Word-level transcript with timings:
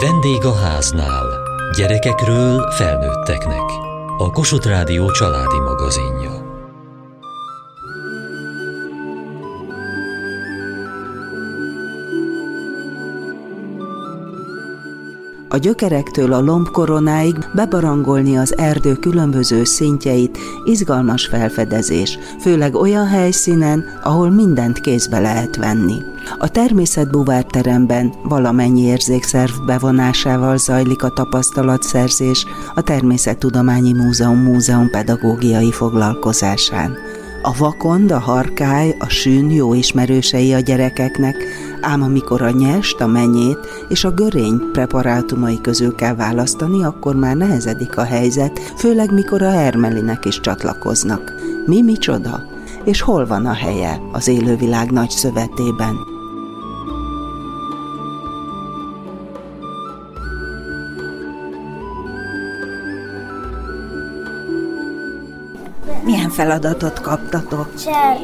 Vendég 0.00 0.44
a 0.44 0.54
háznál. 0.54 1.26
Gyerekekről 1.76 2.70
felnőtteknek. 2.70 3.62
A 4.18 4.30
Kossuth 4.30 4.66
Rádió 4.66 5.10
családi 5.10 5.58
magazinja. 5.58 6.42
a 15.48 15.58
gyökerektől 15.58 16.32
a 16.32 16.40
lombkoronáig 16.40 17.36
bebarangolni 17.54 18.36
az 18.36 18.58
erdő 18.58 18.94
különböző 18.94 19.64
szintjeit, 19.64 20.38
izgalmas 20.64 21.26
felfedezés, 21.26 22.18
főleg 22.40 22.74
olyan 22.74 23.06
helyszínen, 23.06 24.00
ahol 24.02 24.30
mindent 24.30 24.80
kézbe 24.80 25.20
lehet 25.20 25.56
venni. 25.56 26.02
A 26.38 26.48
természetbúvárteremben 26.48 28.12
valamennyi 28.22 28.80
érzékszerv 28.80 29.52
bevonásával 29.66 30.56
zajlik 30.56 31.02
a 31.02 31.08
tapasztalatszerzés 31.08 32.46
a 32.74 32.82
Természettudományi 32.82 33.92
Múzeum 33.92 34.38
múzeum 34.38 34.90
pedagógiai 34.90 35.72
foglalkozásán. 35.72 36.96
A 37.42 37.56
vakond, 37.58 38.10
a 38.10 38.18
harkály, 38.18 38.96
a 38.98 39.08
sűn 39.08 39.50
jó 39.50 39.74
ismerősei 39.74 40.54
a 40.54 40.60
gyerekeknek, 40.60 41.36
ám 41.80 42.02
amikor 42.02 42.42
a 42.42 42.50
nyest, 42.50 43.00
a 43.00 43.06
menyét 43.06 43.58
és 43.88 44.04
a 44.04 44.10
görény 44.10 44.60
preparátumai 44.72 45.60
közül 45.60 45.94
kell 45.94 46.14
választani, 46.14 46.84
akkor 46.84 47.14
már 47.16 47.36
nehezedik 47.36 47.96
a 47.96 48.04
helyzet, 48.04 48.58
főleg 48.58 49.12
mikor 49.12 49.42
a 49.42 49.50
hermelinek 49.50 50.24
is 50.24 50.40
csatlakoznak. 50.40 51.32
Mi 51.66 51.82
micsoda? 51.82 52.46
És 52.84 53.00
hol 53.00 53.26
van 53.26 53.46
a 53.46 53.54
helye 53.54 54.00
az 54.12 54.28
élővilág 54.28 54.90
nagy 54.90 55.10
szövetében? 55.10 56.13
Feladatot 66.34 67.00
kaptatok? 67.00 67.74
Cser, 67.74 68.16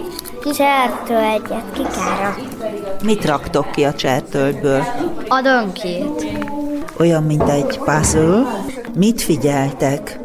csertől 0.55 1.16
egyet 1.16 1.72
kikára. 1.72 2.36
Mit 3.03 3.25
raktok 3.25 3.70
ki 3.70 3.84
a 3.84 3.94
csertölből? 3.94 4.84
A 5.28 5.41
dönkét. 5.41 6.27
Olyan, 6.98 7.22
mint 7.22 7.48
egy 7.48 7.78
puzzle. 7.78 8.64
Mit 8.94 9.22
figyeltek? 9.22 10.19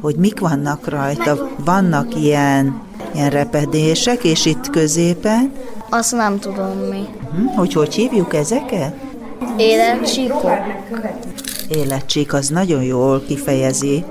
Hogy 0.00 0.16
mik 0.16 0.40
vannak 0.40 0.88
rajta? 0.88 1.48
Vannak 1.64 2.14
ilyen, 2.14 2.82
ilyen 3.14 3.30
repedések, 3.30 4.24
és 4.24 4.46
itt 4.46 4.70
középen? 4.70 5.52
Azt 5.90 6.12
nem 6.12 6.38
tudom 6.38 6.78
mi. 6.78 7.04
Hm, 7.34 7.46
hogy 7.46 7.72
hogy 7.72 7.94
hívjuk 7.94 8.34
ezeket? 8.34 8.94
Életcsíkok. 9.56 10.50
Életcsík, 11.68 12.32
az 12.32 12.48
nagyon 12.48 12.82
jól 12.82 13.22
kifejezi. 13.26 14.04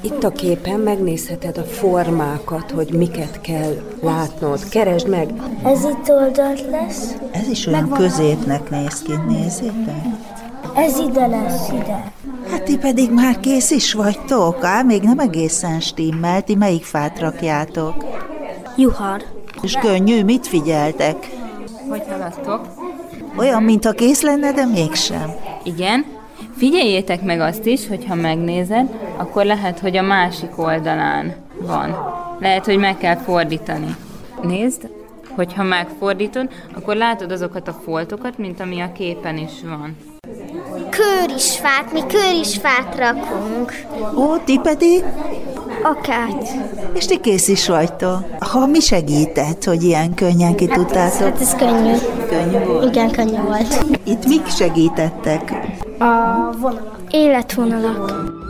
Itt 0.00 0.24
a 0.24 0.30
képen 0.30 0.80
megnézheted 0.80 1.58
a 1.58 1.62
formákat, 1.62 2.70
hogy 2.70 2.92
miket 2.92 3.40
kell 3.40 3.82
látnod. 4.02 4.68
Keresd 4.68 5.08
meg! 5.08 5.32
Ez 5.64 5.84
itt 5.84 6.10
oldalt 6.10 6.70
lesz. 6.70 7.14
Ez 7.30 7.48
is 7.48 7.66
olyan 7.66 7.90
középnek 7.90 8.70
néz 8.70 9.02
ki, 9.02 9.12
nézzétek. 9.28 10.04
Ez 10.74 10.98
ide 10.98 11.26
lesz, 11.26 11.68
ide. 11.68 12.12
Hát 12.50 12.62
ti 12.62 12.78
pedig 12.78 13.10
már 13.12 13.40
kész 13.40 13.70
is 13.70 13.92
vagytok, 13.92 14.64
á, 14.64 14.82
még 14.82 15.02
nem 15.02 15.18
egészen 15.18 15.80
stimmel, 15.80 16.42
ti 16.42 16.54
melyik 16.54 16.84
fát 16.84 17.20
rakjátok? 17.20 18.04
Juhar. 18.76 19.22
És 19.62 19.72
könnyű, 19.72 20.24
mit 20.24 20.46
figyeltek? 20.46 21.28
Hogy 21.88 22.02
haladtok? 22.10 22.68
Olyan, 23.36 23.62
mintha 23.62 23.92
kész 23.92 24.22
lenne, 24.22 24.52
de 24.52 24.66
mégsem. 24.66 25.34
Igen. 25.62 26.04
Figyeljétek 26.56 27.22
meg 27.22 27.40
azt 27.40 27.66
is, 27.66 27.88
hogy 27.88 28.04
ha 28.08 28.14
megnézed, 28.14 28.88
akkor 29.18 29.44
lehet, 29.44 29.78
hogy 29.78 29.96
a 29.96 30.02
másik 30.02 30.58
oldalán 30.58 31.34
van. 31.60 31.96
Lehet, 32.40 32.64
hogy 32.64 32.78
meg 32.78 32.98
kell 32.98 33.16
fordítani. 33.16 33.96
Nézd, 34.42 34.88
hogyha 35.36 35.62
megfordítod, 35.62 36.48
akkor 36.74 36.96
látod 36.96 37.32
azokat 37.32 37.68
a 37.68 37.80
foltokat, 37.84 38.38
mint 38.38 38.60
ami 38.60 38.80
a 38.80 38.92
képen 38.92 39.36
is 39.36 39.52
van. 39.68 39.96
Körisfát, 40.90 41.92
mi 41.92 42.00
körisfát 42.06 42.98
rakunk. 42.98 43.72
Ó, 44.16 44.36
ti 44.36 44.58
pedig? 44.62 45.04
Akát. 45.82 46.48
És 46.94 47.06
ti 47.06 47.20
kész 47.20 47.48
is 47.48 47.68
vagytok. 47.68 48.24
Ha 48.38 48.66
mi 48.66 48.80
segített, 48.80 49.64
hogy 49.64 49.82
ilyen 49.82 50.14
könnyen 50.14 50.54
ki 50.54 50.66
tudtátok? 50.66 51.20
Hát 51.20 51.40
ez 51.40 51.54
könnyű. 51.54 51.94
Könnyű 52.28 52.64
volt. 52.64 52.84
Igen, 52.84 53.10
könnyű 53.10 53.40
volt. 53.46 53.84
Itt 54.04 54.26
mik 54.26 54.46
segítettek? 54.46 55.52
A 55.98 56.04
vonalak. 56.60 56.96
Életvonalak. 57.10 58.46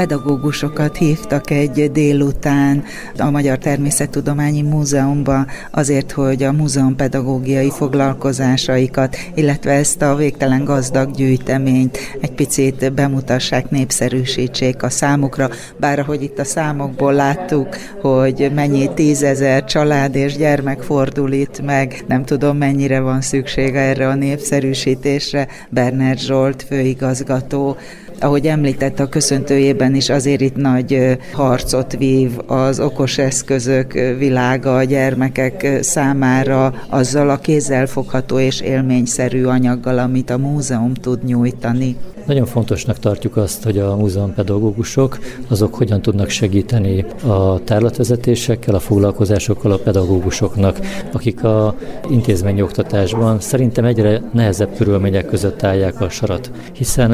Pedagógusokat 0.00 0.96
hívtak 0.96 1.50
egy 1.50 1.90
délután 1.92 2.84
a 3.18 3.30
Magyar 3.30 3.58
Természettudományi 3.58 4.62
Múzeumba 4.62 5.46
azért, 5.70 6.12
hogy 6.12 6.42
a 6.42 6.52
múzeum 6.52 6.96
pedagógiai 6.96 7.70
foglalkozásaikat, 7.70 9.16
illetve 9.34 9.72
ezt 9.72 10.02
a 10.02 10.14
végtelen 10.14 10.64
gazdag 10.64 11.10
gyűjteményt 11.10 11.98
egy 12.20 12.32
picit 12.32 12.92
bemutassák, 12.92 13.70
népszerűsítsék 13.70 14.82
a 14.82 14.90
számukra, 14.90 15.50
bár 15.76 15.98
ahogy 15.98 16.22
itt 16.22 16.38
a 16.38 16.44
számokból 16.44 17.12
láttuk, 17.12 17.68
hogy 18.00 18.50
mennyi 18.54 18.90
tízezer 18.94 19.64
család 19.64 20.14
és 20.14 20.36
gyermek 20.36 20.82
fordul 20.82 21.32
itt 21.32 21.62
meg, 21.62 22.04
nem 22.08 22.24
tudom 22.24 22.56
mennyire 22.56 23.00
van 23.00 23.20
szüksége 23.20 23.80
erre 23.80 24.08
a 24.08 24.14
népszerűsítésre. 24.14 25.48
Bernard 25.70 26.18
Zsolt 26.18 26.62
főigazgató 26.62 27.76
ahogy 28.20 28.46
említett 28.46 29.00
a 29.00 29.08
köszöntőjében 29.08 29.94
is, 29.94 30.08
azért 30.08 30.40
itt 30.40 30.56
nagy 30.56 31.18
harcot 31.32 31.96
vív 31.96 32.30
az 32.46 32.80
okos 32.80 33.18
eszközök 33.18 33.92
világa 33.92 34.76
a 34.76 34.84
gyermekek 34.84 35.78
számára 35.80 36.74
azzal 36.88 37.30
a 37.30 37.38
kézzelfogható 37.38 38.38
és 38.38 38.60
élményszerű 38.60 39.44
anyaggal, 39.44 39.98
amit 39.98 40.30
a 40.30 40.38
múzeum 40.38 40.94
tud 40.94 41.24
nyújtani. 41.24 41.96
Nagyon 42.26 42.46
fontosnak 42.46 42.98
tartjuk 42.98 43.36
azt, 43.36 43.64
hogy 43.64 43.78
a 43.78 43.96
múzeumpedagógusok 43.96 45.18
azok 45.48 45.74
hogyan 45.74 46.02
tudnak 46.02 46.28
segíteni 46.28 47.04
a 47.26 47.64
tárlatvezetésekkel, 47.64 48.74
a 48.74 48.78
foglalkozásokkal 48.78 49.72
a 49.72 49.78
pedagógusoknak, 49.78 50.78
akik 51.12 51.44
a 51.44 51.74
intézményi 52.10 52.62
oktatásban 52.62 53.40
szerintem 53.40 53.84
egyre 53.84 54.22
nehezebb 54.32 54.76
körülmények 54.76 55.26
között 55.26 55.62
állják 55.62 56.00
a 56.00 56.08
sarat, 56.08 56.50
hiszen 56.72 57.10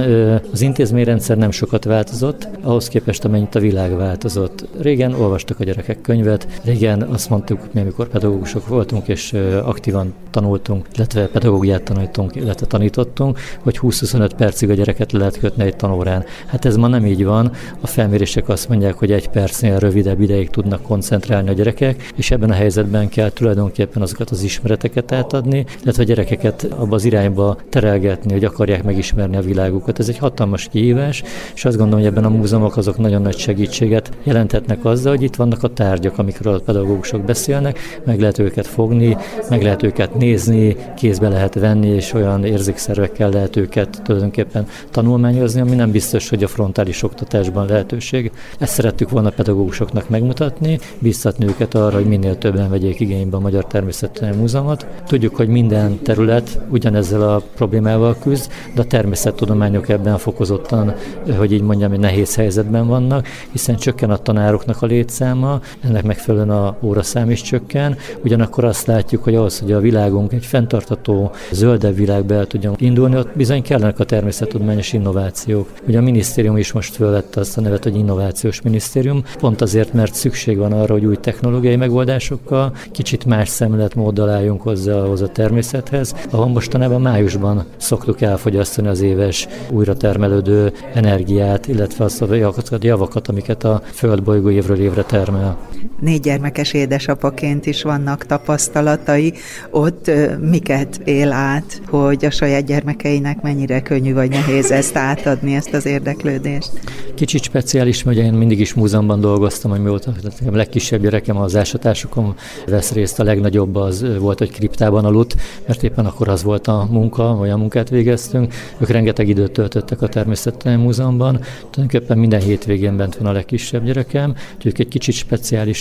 az 0.53 0.61
intézményrendszer 0.61 1.37
nem 1.37 1.51
sokat 1.51 1.85
változott, 1.85 2.49
ahhoz 2.63 2.89
képest 2.89 3.25
amennyit 3.25 3.55
a 3.55 3.61
világ 3.61 3.97
változott. 3.97 4.67
Régen 4.81 5.15
olvastak 5.15 5.61
a 5.61 5.65
gyerekek 5.65 6.01
könyvet, 6.01 6.47
régen 6.65 7.03
azt 7.03 7.31
mondtuk, 7.31 7.61
mi 7.73 7.81
amikor 7.81 8.09
pedagógusok 8.09 8.69
voltunk 8.69 9.09
és 9.09 9.33
aktívan 9.65 10.15
tanultunk, 10.31 10.87
illetve 10.95 11.27
pedagógiát 11.27 11.83
tanultunk, 11.83 12.35
illetve 12.35 12.67
tanítottunk, 12.67 13.39
hogy 13.63 13.79
20-25 13.83 14.31
percig 14.37 14.71
a 14.71 14.75
gyereket 14.75 14.96
perceket 14.97 15.13
lehet 15.13 15.39
kötni 15.39 15.65
egy 15.65 15.77
tanórán. 15.77 16.25
Hát 16.47 16.65
ez 16.65 16.77
ma 16.77 16.87
nem 16.87 17.07
így 17.07 17.25
van. 17.25 17.53
A 17.81 17.87
felmérések 17.87 18.49
azt 18.49 18.69
mondják, 18.69 18.95
hogy 18.95 19.13
egy 19.13 19.29
percnél 19.29 19.79
rövidebb 19.79 20.21
ideig 20.21 20.51
tudnak 20.51 20.83
koncentrálni 20.83 21.49
a 21.49 21.53
gyerekek, 21.53 22.13
és 22.17 22.31
ebben 22.31 22.51
a 22.51 22.55
helyzetben 22.55 23.09
kell 23.09 23.31
tulajdonképpen 23.31 24.03
azokat 24.03 24.31
az 24.31 24.43
ismereteket 24.43 25.13
átadni, 25.13 25.65
illetve 25.83 26.03
a 26.03 26.07
gyerekeket 26.07 26.63
abba 26.79 26.95
az 26.95 27.05
irányba 27.05 27.57
terelgetni, 27.69 28.33
hogy 28.33 28.45
akarják 28.45 28.85
megismerni 28.85 29.37
a 29.37 29.41
világukat. 29.41 29.99
Ez 29.99 30.09
egy 30.09 30.19
hatalmas 30.19 30.69
kihívás, 30.71 31.23
és 31.55 31.65
azt 31.65 31.77
gondolom, 31.77 32.05
hogy 32.05 32.13
ebben 32.13 32.25
a 32.25 32.37
múzeumok 32.37 32.77
azok 32.77 32.99
nagyon 32.99 33.23
nagy 33.23 33.39
segítséget 33.39 34.11
jelenthetnek 34.23 34.85
azzal, 34.85 35.13
hogy 35.13 35.23
itt 35.23 35.37
vannak 35.37 35.63
a 35.63 35.69
tárgyak, 35.69 36.19
amikről 36.19 36.55
a 36.55 36.61
pedagógusok 36.65 37.21
beszélnek, 37.21 37.79
meg 38.05 38.21
lehet 38.21 38.39
őket 38.39 38.67
fogni, 38.67 39.17
meg 39.51 39.63
lehet 39.63 39.83
őket 39.83 40.15
nézni, 40.15 40.77
kézbe 40.97 41.29
lehet 41.29 41.55
venni, 41.55 41.89
és 41.89 42.13
olyan 42.13 42.45
érzékszervekkel 42.45 43.31
lehet 43.31 43.57
őket 43.57 44.01
tulajdonképpen 44.05 44.67
tanulmányozni, 44.97 45.61
ami 45.61 45.75
nem 45.75 45.91
biztos, 45.91 46.29
hogy 46.29 46.43
a 46.43 46.49
frontális 46.49 47.03
oktatásban 47.03 47.67
lehetőség. 47.67 48.33
Ezt 48.59 48.73
szerettük 48.73 49.11
volna 49.11 49.31
pedagógusoknak 49.31 50.09
megmutatni, 50.09 50.79
biztatni 50.99 51.47
őket 51.47 51.75
arra, 51.75 51.97
hogy 51.97 52.07
minél 52.07 52.39
többen 52.39 52.71
vegyék 52.71 53.01
igénybe 53.01 53.37
a 53.37 53.41
Magyar 53.41 53.67
Természettudományi 53.67 54.41
Múzeumot. 54.41 54.87
Tudjuk, 55.07 55.37
hogy 55.37 55.49
minden 55.49 55.99
terület 56.03 56.61
ugyanezzel 56.71 57.23
a 57.23 57.43
problémával 57.55 58.17
küzd, 58.23 58.51
de 58.75 58.81
a 58.81 58.85
természettudományok 58.85 59.89
ebben 59.89 60.19
fokozottan, 60.19 60.95
hogy 61.37 61.53
így 61.53 61.63
mondjam, 61.63 61.91
hogy 61.91 62.01
nehéz 62.01 62.35
helyzetben 62.35 62.87
vannak, 62.87 63.27
hiszen 63.53 63.77
csökken 63.77 64.11
a 64.11 64.17
tanároknak 64.17 64.83
a 64.83 64.87
létszáma, 64.87 65.61
ennek 65.81 66.05
megfelelően 66.05 66.51
a 66.51 66.77
óraszám 66.83 67.31
is 67.31 67.43
csökken. 67.43 67.97
Ugyanakkor 68.25 68.65
azt 68.65 68.87
látjuk, 68.87 69.25
hogy 69.25 69.35
ahhoz, 69.35 69.59
hogy 69.61 69.73
a 69.73 69.81
világunk 69.81 70.33
egy 70.33 70.47
fenntartató, 70.47 71.31
zöldebb 71.53 71.97
világba 71.97 72.35
el 72.35 72.47
tudjon 72.47 72.75
indulni, 72.79 73.17
ott 73.17 73.37
bizony 73.37 73.63
kellenek 73.63 73.99
a 73.99 74.05
természettudományos 74.05 74.86
érdekes 74.87 74.93
innovációk. 74.93 75.69
Ugye 75.87 75.99
a 75.99 76.03
minisztérium 76.03 76.57
is 76.57 76.73
most 76.73 76.95
fölvette 76.95 77.41
azt 77.41 77.59
a 77.59 77.61
nevet, 77.61 77.83
hogy 77.83 77.97
innovációs 77.97 78.63
minisztérium, 78.63 79.25
pont 79.39 79.61
azért, 79.61 79.93
mert 79.93 80.15
szükség 80.15 80.59
van 80.59 80.73
arra, 80.73 80.93
hogy 80.93 81.05
új 81.05 81.17
technológiai 81.17 81.77
megoldásokkal 81.77 82.73
kicsit 82.93 83.25
más 83.25 83.49
szemléletmóddal 83.49 84.29
álljunk 84.29 84.63
hozzá 84.63 84.95
ahhoz 84.95 85.21
a 85.21 85.29
természethez, 85.29 86.15
ahol 86.31 86.47
mostanában 86.47 87.01
májusban 87.01 87.65
szoktuk 87.77 88.21
elfogyasztani 88.21 88.89
az 88.89 89.01
éves 89.01 89.49
újra 89.71 89.97
termelődő 89.97 90.73
energiát, 90.95 91.69
illetve 91.69 92.05
azt 92.05 92.23
a 92.23 92.35
javakat, 92.81 93.29
amiket 93.29 93.65
a 93.65 93.83
földbolygó 93.85 94.51
évről 94.51 94.81
évre 94.81 95.03
termel. 95.03 95.57
Négy 96.01 96.21
gyermekes 96.21 96.73
édesapaként 96.73 97.67
is 97.67 97.83
vannak 97.83 98.27
tapasztalatai. 98.27 99.33
Ott 99.71 100.11
miket 100.41 101.01
él 101.05 101.33
át, 101.33 101.81
hogy 101.89 102.25
a 102.25 102.31
saját 102.31 102.65
gyermekeinek 102.65 103.43
mennyire 103.43 103.83
könnyű 103.83 104.15
vagy 104.15 104.31
nehéz 104.31 104.71
ezt 104.71 104.97
átadni, 104.97 105.55
ezt 105.55 105.75
az 105.75 105.87
érdeklődést? 105.87 106.71
Kicsit 107.15 107.43
speciális, 107.43 108.03
mert 108.03 108.19
én 108.19 108.33
mindig 108.33 108.61
is 108.61 108.75
múzeumban 108.75 109.21
dolgoztam, 109.21 109.71
amióta 109.71 110.13
a 110.47 110.57
legkisebb 110.57 111.03
gyerekem 111.03 111.37
az 111.37 111.57
ásatásokon 111.57 112.35
vesz 112.67 112.93
részt, 112.93 113.21
a 113.21 113.25
legnagyobb 113.25 113.77
az 113.77 114.07
volt, 114.19 114.39
hogy 114.39 114.51
kriptában 114.51 115.05
aludt, 115.05 115.37
mert 115.67 115.83
éppen 115.83 116.07
akkor 116.07 116.29
az 116.29 116.43
volt 116.43 116.67
a 116.67 116.89
munka, 116.91 117.37
olyan 117.41 117.59
munkát 117.59 117.89
végeztünk. 117.89 118.55
Ők 118.79 118.89
rengeteg 118.89 119.29
időt 119.29 119.53
töltöttek 119.53 120.03
a 120.03 120.09
Természettudományi 120.09 120.83
Múzeumban, 120.83 121.41
tulajdonképpen 121.71 122.19
minden 122.19 122.41
hétvégén 122.41 122.97
bent 122.97 123.17
van 123.17 123.27
a 123.27 123.33
legkisebb 123.33 123.85
gyerekem, 123.85 124.35
úgyhogy 124.57 124.75
egy 124.79 124.89
kicsit 124.89 125.15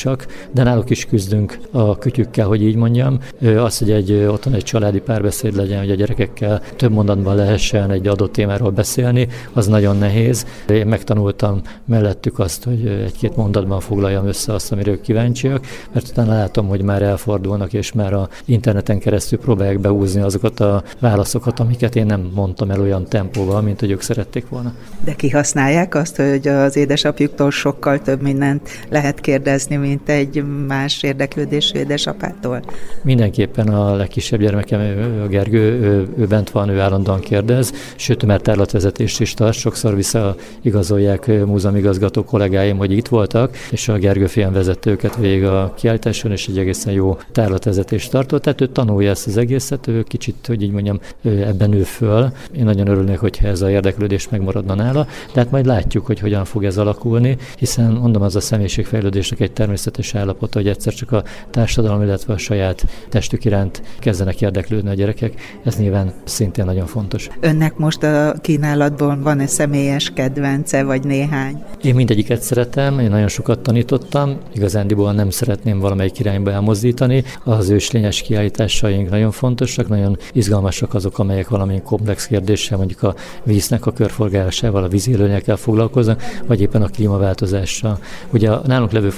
speciálisak, 0.06 0.25
de 0.52 0.63
náluk 0.63 0.90
is 0.90 1.06
küzdünk 1.06 1.60
a 1.72 1.98
kütyükkel, 1.98 2.48
hogy 2.48 2.63
így 2.63 2.75
mondjam. 2.75 3.19
Az, 3.57 3.78
hogy 3.78 3.92
egy 3.92 4.12
otthon 4.12 4.54
egy 4.54 4.63
családi 4.63 5.00
párbeszéd 5.00 5.56
legyen, 5.56 5.80
hogy 5.80 5.92
a 5.92 5.96
gyerekekkel 5.96 6.62
több 6.75 6.92
mondatban 6.92 7.36
lehessen 7.36 7.92
egy 7.92 8.07
adott 8.07 8.31
témáról 8.31 8.69
beszélni, 8.69 9.28
az 9.54 9.68
nagyon 9.68 9.98
nehéz. 9.98 10.46
Én 10.69 10.88
megtanultam 10.88 11.62
mellettük 11.86 12.40
azt, 12.40 12.63
hogy 12.63 12.88
egy-két 13.06 13.36
mondatban 13.36 13.80
foglaljam 13.80 14.28
össze 14.28 14.54
azt, 14.54 14.72
amire 14.72 14.92
ők 14.92 15.02
kíváncsiak, 15.02 15.66
mert 15.94 16.08
utána 16.08 16.34
látom, 16.34 16.68
hogy 16.68 16.81
már 16.81 17.01
elfordulnak, 17.01 17.74
és 17.74 17.92
már 17.92 18.13
a 18.13 18.30
interneten 18.46 19.00
keresztül 19.00 19.40
próbálják 19.40 19.80
behúzni 19.80 20.22
azokat 20.22 20.60
a 20.60 20.84
válaszokat, 21.00 21.60
amiket 21.60 21.96
én 21.96 22.06
nem 22.06 22.31
mondtam 22.34 22.72
el 22.72 22.81
olyan 22.81 23.06
tempóval, 23.06 23.62
mint 23.62 23.80
hogy 23.80 23.92
ők 23.92 24.01
szerették 24.01 24.50
volna. 24.50 24.74
De 25.04 25.13
kihasználják 25.13 25.96
azt, 25.96 26.16
hogy 26.16 26.48
az 26.48 26.75
édesapjuktól 26.75 27.51
sokkal 27.51 28.01
több 28.01 28.22
mindent 28.22 28.69
lehet 28.90 29.19
kérdezni, 29.19 29.75
mint 29.75 29.95
egy 30.06 30.44
más 30.68 31.04
érdeklődésű 31.04 31.80
édesapától? 31.80 32.62
Mindenképpen 33.02 33.68
a 33.68 33.96
legkisebb 33.96 34.40
gyermekem, 34.40 34.80
a 35.24 35.28
Gergő, 35.28 35.60
ő, 35.60 36.08
ő 36.18 36.26
bent 36.26 36.50
van, 36.50 36.70
ő 36.70 36.80
állandóan 36.80 37.20
kérdez, 37.20 37.74
sőt, 37.96 38.26
mert 38.26 38.44
tárlatvezetést 38.44 39.20
is 39.20 39.34
tart, 39.34 39.58
sokszor 39.58 39.96
visszaigazolják 39.96 41.28
múzeumigazgató 41.46 42.24
kollégáim, 42.24 42.78
hogy 42.78 42.92
itt 42.92 43.08
voltak, 43.08 43.58
és 43.72 43.88
a 43.88 43.98
Gergő 43.98 44.28
fiam 44.28 44.54
vezette 44.54 44.90
őket 44.90 45.16
végig 45.16 45.44
a 45.44 45.74
kiállításon, 45.78 46.32
és 46.32 46.48
egy 46.48 46.58
egészen 46.58 46.94
jó 46.94 47.18
tárlatvezetést 47.32 48.12
tartott, 48.12 48.42
tehát 48.42 48.62
ő 48.62 48.68
tanulja 48.68 49.10
ezt 49.10 49.28
az 49.28 49.38
egészet, 49.38 49.88
ő 49.88 50.04
kicsit, 50.04 50.36
hogy 50.48 50.62
így 50.62 50.72
mondjam, 50.72 51.00
ebben 51.24 51.74
ő 51.74 51.84
föl. 51.84 52.32
Én 52.58 52.64
nagyon 52.64 52.88
örülnék, 52.88 53.20
hogyha 53.20 53.48
ez 53.48 53.62
a 53.62 53.70
érdeklődés 53.70 54.30
megmaradna 54.30 54.74
nála, 54.74 55.08
de 55.34 55.40
hát 55.40 55.52
majd 55.52 55.66
látjuk, 55.66 56.06
hogy 56.06 56.20
hogyan 56.20 56.46
fog 56.46 56.64
ez 56.64 56.78
alakulni, 56.78 57.38
hiszen 57.58 57.92
mondom, 57.92 58.22
az 58.22 58.36
a 58.36 58.40
személyiségfejlődésnek 58.40 59.40
egy 59.40 59.52
természetes 59.52 59.85
állapot, 60.14 60.54
hogy 60.54 60.68
egyszer 60.68 60.94
csak 60.94 61.12
a 61.12 61.24
társadalom, 61.50 62.02
illetve 62.02 62.34
a 62.34 62.38
saját 62.38 62.86
testük 63.10 63.46
iránt 63.46 63.82
kezdenek 64.00 64.42
érdeklődni 64.42 64.90
a 64.90 64.94
gyerekek. 64.94 65.60
Ez 65.64 65.78
nyilván 65.78 66.14
szintén 66.24 66.66
nagyon 66.66 66.86
fontos. 66.86 67.28
Önnek 67.40 67.78
most 67.78 68.04
a 68.04 68.36
kínálatból 68.42 69.20
van-e 69.22 69.48
személyes 69.48 70.12
kedvence, 70.14 70.84
vagy 70.84 71.04
néhány? 71.04 71.64
Én 71.84 71.96
mindegyiket 71.96 72.42
szeretem, 72.42 73.00
én 73.00 73.10
nagyon 73.10 73.28
sokat 73.28 73.60
tanítottam, 73.60 74.38
igazándiból 74.54 75.14
nem 75.14 75.30
szeretném 75.30 75.80
valamelyik 75.80 76.20
irányba 76.20 76.52
elmozdítani. 76.52 77.24
Az 77.44 77.70
őslényes 77.70 78.22
kiállításaink 78.22 79.10
nagyon 79.10 79.32
fontosak, 79.32 79.88
nagyon 79.88 80.18
izgalmasak 80.34 80.94
azok, 80.94 81.20
amelyek 81.20 81.50
valamilyen 81.50 81.84
komplex 81.84 82.28
kérdéssel, 82.28 82.78
mondjuk 82.78 83.04
a 83.04 83.16
víznek 83.44 83.86
a 83.86 83.92
körforgálásával, 83.92 84.84
a 84.84 84.88
vízélőnyekkel 84.88 85.56
foglalkoznak, 85.56 86.24
vagy 86.48 86.62
éppen 86.62 86.82
a 86.82 86.88
klímaváltozással. 86.88 88.00
Ugye 88.32 88.52
a 88.52 88.62
nálunk 88.66 88.92
levő 88.92 89.10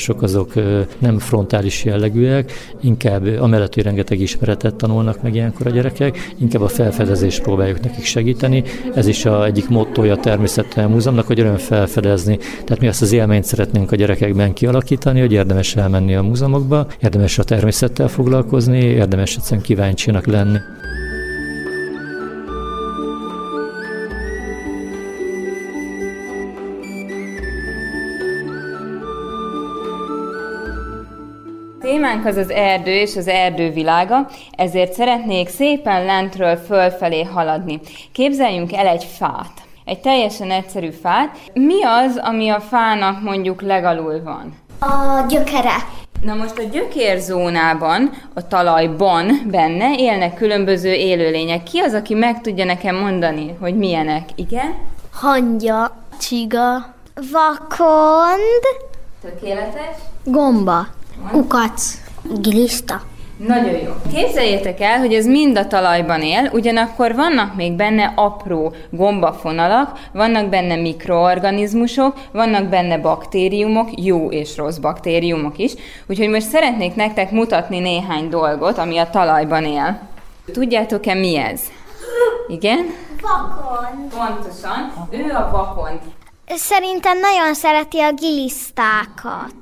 foglalkozások 0.00 0.22
azok 0.22 0.52
nem 0.98 1.18
frontális 1.18 1.84
jellegűek, 1.84 2.52
inkább 2.80 3.26
amellett, 3.40 3.74
hogy 3.74 3.82
rengeteg 3.82 4.20
ismeretet 4.20 4.74
tanulnak 4.74 5.22
meg 5.22 5.34
ilyenkor 5.34 5.66
a 5.66 5.70
gyerekek, 5.70 6.32
inkább 6.38 6.62
a 6.62 6.68
felfedezést 6.68 7.42
próbáljuk 7.42 7.80
nekik 7.80 8.04
segíteni. 8.04 8.62
Ez 8.94 9.06
is 9.06 9.24
a 9.24 9.44
egyik 9.44 9.68
mottoja 9.68 10.12
a 10.12 10.16
Természettudományi 10.16 10.92
Múzeumnak, 10.92 11.26
hogy 11.26 11.40
öröm 11.40 11.56
felfedezni. 11.56 12.36
Tehát 12.36 12.80
mi 12.80 12.88
azt 12.88 13.02
az 13.02 13.12
élményt 13.12 13.44
szeretnénk 13.44 13.92
a 13.92 13.96
gyerekekben 13.96 14.52
kialakítani, 14.52 15.20
hogy 15.20 15.32
érdemes 15.32 15.76
elmenni 15.76 16.14
a 16.14 16.22
múzeumokba, 16.22 16.86
érdemes 17.02 17.38
a 17.38 17.44
természettel 17.44 18.08
foglalkozni, 18.08 18.78
érdemes 18.78 19.36
egyszerűen 19.36 19.62
kíváncsinak 19.62 20.26
lenni. 20.26 20.58
Témánk 31.90 32.26
az 32.26 32.36
az 32.36 32.50
erdő 32.50 32.90
és 32.90 33.16
az 33.16 33.28
erdő 33.28 33.70
világa, 33.70 34.28
ezért 34.56 34.92
szeretnék 34.92 35.48
szépen 35.48 36.04
lentről 36.04 36.56
fölfelé 36.56 37.22
haladni. 37.22 37.80
Képzeljünk 38.12 38.72
el 38.72 38.86
egy 38.86 39.04
fát. 39.04 39.52
Egy 39.84 40.00
teljesen 40.00 40.50
egyszerű 40.50 40.90
fát. 40.90 41.36
Mi 41.52 41.84
az, 41.84 42.20
ami 42.22 42.48
a 42.48 42.60
fának 42.60 43.22
mondjuk 43.22 43.62
legalul 43.62 44.22
van? 44.22 44.54
A 44.80 45.26
gyökere. 45.28 45.74
Na 46.22 46.34
most 46.34 46.58
a 46.58 46.62
gyökérzónában, 46.62 48.10
a 48.34 48.46
talajban 48.46 49.46
benne 49.50 49.94
élnek 49.96 50.34
különböző 50.34 50.92
élőlények. 50.92 51.62
Ki 51.62 51.78
az, 51.78 51.94
aki 51.94 52.14
meg 52.14 52.40
tudja 52.40 52.64
nekem 52.64 52.96
mondani, 52.96 53.56
hogy 53.60 53.76
milyenek? 53.76 54.28
Igen? 54.34 54.74
Hangya, 55.12 55.96
csiga, 56.20 56.94
vakond, 57.14 58.62
Tökéletes. 59.22 59.96
gomba, 60.24 60.86
kukac, 61.30 61.94
giliszta. 62.40 63.00
Nagyon 63.46 63.72
jó. 63.72 63.92
Képzeljétek 64.12 64.80
el, 64.80 64.98
hogy 64.98 65.14
ez 65.14 65.26
mind 65.26 65.58
a 65.58 65.66
talajban 65.66 66.22
él, 66.22 66.50
ugyanakkor 66.52 67.14
vannak 67.14 67.54
még 67.54 67.72
benne 67.72 68.12
apró 68.16 68.72
gombafonalak, 68.90 69.98
vannak 70.12 70.48
benne 70.48 70.76
mikroorganizmusok, 70.76 72.16
vannak 72.32 72.64
benne 72.68 72.98
baktériumok, 72.98 73.88
jó 74.04 74.30
és 74.30 74.56
rossz 74.56 74.76
baktériumok 74.76 75.58
is. 75.58 75.72
Úgyhogy 76.06 76.28
most 76.28 76.48
szeretnék 76.48 76.94
nektek 76.94 77.30
mutatni 77.30 77.78
néhány 77.78 78.28
dolgot, 78.28 78.78
ami 78.78 78.98
a 78.98 79.10
talajban 79.10 79.64
él. 79.64 80.00
Tudjátok-e 80.52 81.14
mi 81.14 81.36
ez? 81.36 81.60
Igen? 82.48 82.94
Vakond. 83.22 84.14
Pontosan. 84.14 85.08
Ő 85.10 85.34
a 85.34 85.50
vakond. 85.52 85.98
Szerintem 86.46 87.18
nagyon 87.18 87.54
szereti 87.54 88.00
a 88.00 88.12
gilisztákat. 88.12 89.54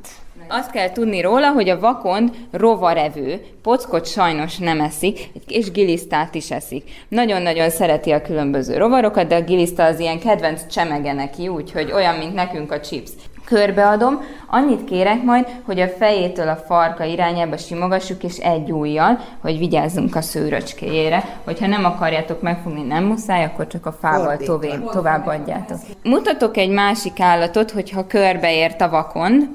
Azt 0.49 0.71
kell 0.71 0.93
tudni 0.93 1.21
róla, 1.21 1.52
hogy 1.52 1.69
a 1.69 1.81
vakond 1.81 2.31
rovarevő, 2.50 3.40
pockot 3.62 4.07
sajnos 4.07 4.59
nem 4.59 4.81
eszik, 4.81 5.31
és 5.47 5.71
gilisztát 5.71 6.35
is 6.35 6.50
eszik. 6.50 6.90
Nagyon-nagyon 7.09 7.71
szereti 7.71 8.11
a 8.11 8.23
különböző 8.23 8.76
rovarokat, 8.76 9.26
de 9.26 9.37
a 9.37 9.43
giliszta 9.43 9.85
az 9.85 9.99
ilyen 10.00 10.19
kedvenc 10.19 10.67
csemege 10.67 11.12
neki, 11.12 11.49
úgyhogy 11.49 11.93
olyan, 11.93 12.14
mint 12.14 12.35
nekünk 12.35 12.73
a 12.73 12.81
chips. 12.81 13.11
Körbeadom, 13.45 14.21
annyit 14.47 14.85
kérek 14.85 15.23
majd, 15.23 15.47
hogy 15.64 15.81
a 15.81 15.88
fejétől 15.88 16.49
a 16.49 16.57
farka 16.57 17.05
irányába 17.05 17.57
simogassuk, 17.57 18.23
és 18.23 18.37
egy 18.37 18.73
ujjal, 18.73 19.19
hogy 19.40 19.59
vigyázzunk 19.59 20.17
a 20.17 20.21
szőröcskéjére. 20.21 21.25
Hogyha 21.45 21.67
nem 21.67 21.85
akarjátok 21.85 22.43
megfogni, 22.43 22.83
nem 22.83 23.05
muszáj, 23.05 23.45
akkor 23.45 23.67
csak 23.67 23.87
a 23.87 23.93
fával 23.93 24.37
tovább, 24.37 24.90
tovább 24.90 25.26
adjátok. 25.26 25.78
Mutatok 26.02 26.57
egy 26.57 26.71
másik 26.71 27.21
állatot, 27.21 27.71
hogyha 27.71 28.07
körbeért 28.07 28.81
a 28.81 28.88
vakond. 28.88 29.49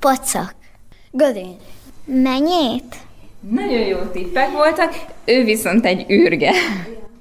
Pocak. 0.00 0.54
Gödény. 1.10 1.56
Menyét? 2.04 2.96
Nagyon 3.50 3.80
jó 3.80 3.98
tippek 3.98 4.50
voltak, 4.50 4.94
ő 5.24 5.44
viszont 5.44 5.86
egy 5.86 6.10
űrge. 6.10 6.52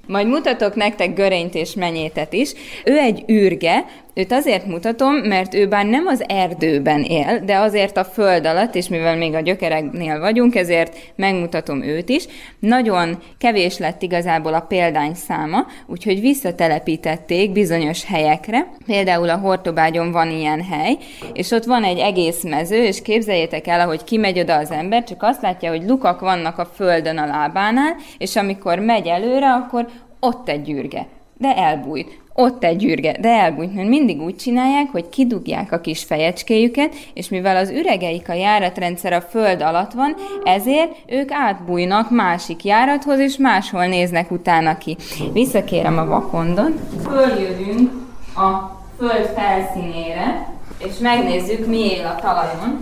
Majd 0.08 0.28
mutatok 0.28 0.76
nektek 0.76 1.14
görényt 1.14 1.56
és 1.56 1.74
menyétet 1.74 2.34
is. 2.34 2.54
Ő 2.86 2.98
egy 2.98 3.24
űrge, 3.32 3.86
őt 4.20 4.32
azért 4.32 4.66
mutatom, 4.66 5.16
mert 5.16 5.54
ő 5.54 5.68
bár 5.68 5.86
nem 5.86 6.08
az 6.08 6.24
erdőben 6.28 7.02
él, 7.04 7.40
de 7.46 7.58
azért 7.58 7.98
a 7.98 8.04
föld 8.04 8.46
alatt, 8.46 8.76
és 8.76 8.88
mivel 8.88 9.16
még 9.16 9.34
a 9.34 9.40
gyökereknél 9.40 10.20
vagyunk, 10.20 10.56
ezért 10.56 10.98
megmutatom 11.16 11.84
őt 11.84 12.10
is. 12.10 12.26
Nagyon 12.60 13.18
kevés 13.38 13.78
lett 13.78 14.02
igazából 14.02 14.54
a 14.54 14.60
példány 14.60 15.14
száma, 15.14 15.66
úgyhogy 15.88 16.22
visszatelepítették 16.22 17.52
bizonyos 17.52 18.06
helyekre. 18.06 18.68
Például 18.86 19.30
a 19.30 19.38
Hortobágyon 19.38 20.12
van 20.12 20.30
ilyen 20.30 20.64
hely, 20.64 20.98
és 21.34 21.52
ott 21.52 21.66
van 21.66 21.84
egy 21.84 22.00
egész 22.00 22.44
mező, 22.44 22.84
és 22.84 23.02
képzeljétek 23.02 23.68
el, 23.68 23.80
ahogy 23.80 24.04
kimegy 24.04 24.40
oda 24.40 24.56
az 24.56 24.72
ember, 24.72 25.04
csak 25.04 25.24
azt 25.24 25.42
látja, 25.42 25.70
hogy 25.70 25.84
lukak 25.88 26.20
vannak 26.20 26.58
a 26.58 26.66
földön 26.66 27.18
a 27.18 27.26
lábánál, 27.26 27.96
és 28.18 28.36
amikor 28.36 28.80
megy 28.80 29.08
előre, 29.08 29.52
akkor 29.54 29.88
ott 30.20 30.50
egy 30.50 30.62
gyürge 30.62 31.08
de 31.40 31.56
elbújt 31.56 32.20
ott 32.40 32.64
egy 32.64 32.84
űrge, 32.84 33.16
de 33.20 33.30
elbújt, 33.30 33.76
mert 33.76 33.88
mindig 33.88 34.22
úgy 34.22 34.36
csinálják, 34.36 34.92
hogy 34.92 35.10
kidugják 35.10 35.72
a 35.72 35.80
kis 35.80 36.04
fejecskéjüket, 36.04 36.94
és 37.14 37.30
mivel 37.30 37.58
az 37.58 37.70
üregeik 37.70 38.30
a 38.30 38.34
járatrendszer 38.34 39.14
a 39.14 39.22
föld 39.22 39.62
alatt 39.62 39.92
van, 39.92 40.16
ezért 40.44 40.92
ők 41.06 41.32
átbújnak 41.32 42.10
másik 42.10 42.64
járathoz, 42.64 43.20
és 43.20 43.38
máshol 43.38 43.86
néznek 43.86 44.32
utána 44.32 44.78
ki. 44.78 44.98
Visszakérem 45.34 45.98
a 45.98 46.06
vakondot, 46.06 46.80
följövünk 47.04 47.92
a 48.36 48.78
föld 48.98 49.30
felszínére, 49.36 50.54
és 50.86 50.98
megnézzük, 50.98 51.68
mi 51.68 51.92
él 51.92 52.06
a 52.06 52.22
talajon. 52.22 52.80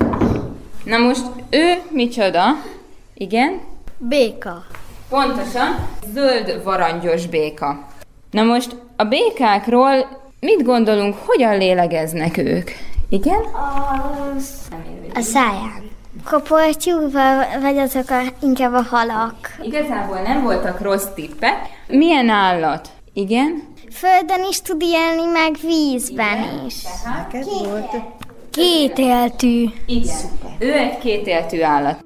Na 0.84 0.98
most 0.98 1.26
ő 1.50 1.74
micsoda? 1.90 2.44
Igen? 3.14 3.60
Béka. 3.98 4.64
Pontosan, 5.10 5.88
zöld 6.14 6.62
varangyos 6.64 7.28
béka. 7.28 7.96
Na 8.38 8.44
most 8.44 8.76
a 8.96 9.04
békákról 9.04 9.94
mit 10.40 10.64
gondolunk, 10.64 11.16
hogyan 11.26 11.58
lélegeznek 11.58 12.38
ők? 12.38 12.70
Igen? 13.10 13.40
Az... 14.36 14.68
A 15.14 15.20
száján. 15.20 15.90
Koportyúval, 16.26 17.46
vagy 17.62 17.78
azok 17.78 18.10
a, 18.10 18.22
inkább 18.42 18.74
a 18.74 18.82
halak. 18.82 19.36
Igazából 19.62 20.20
nem 20.20 20.44
voltak 20.44 20.82
rossz 20.82 21.06
tippek. 21.16 21.56
Milyen 21.88 22.30
állat? 22.30 22.90
Igen? 23.14 23.64
Földön 23.92 24.46
is 24.50 24.62
tud 24.62 24.82
élni, 24.82 25.32
meg 25.32 25.56
vízben 25.62 26.38
Igen. 26.38 26.66
is. 26.66 26.84
Neked 27.06 27.46
volt? 27.46 27.96
Kétéltű. 28.52 29.66
Igen. 29.86 30.16
Szuper. 30.16 30.52
Ő 30.60 30.72
egy 30.72 30.98
kétéltű 30.98 31.62
állat. 31.62 32.06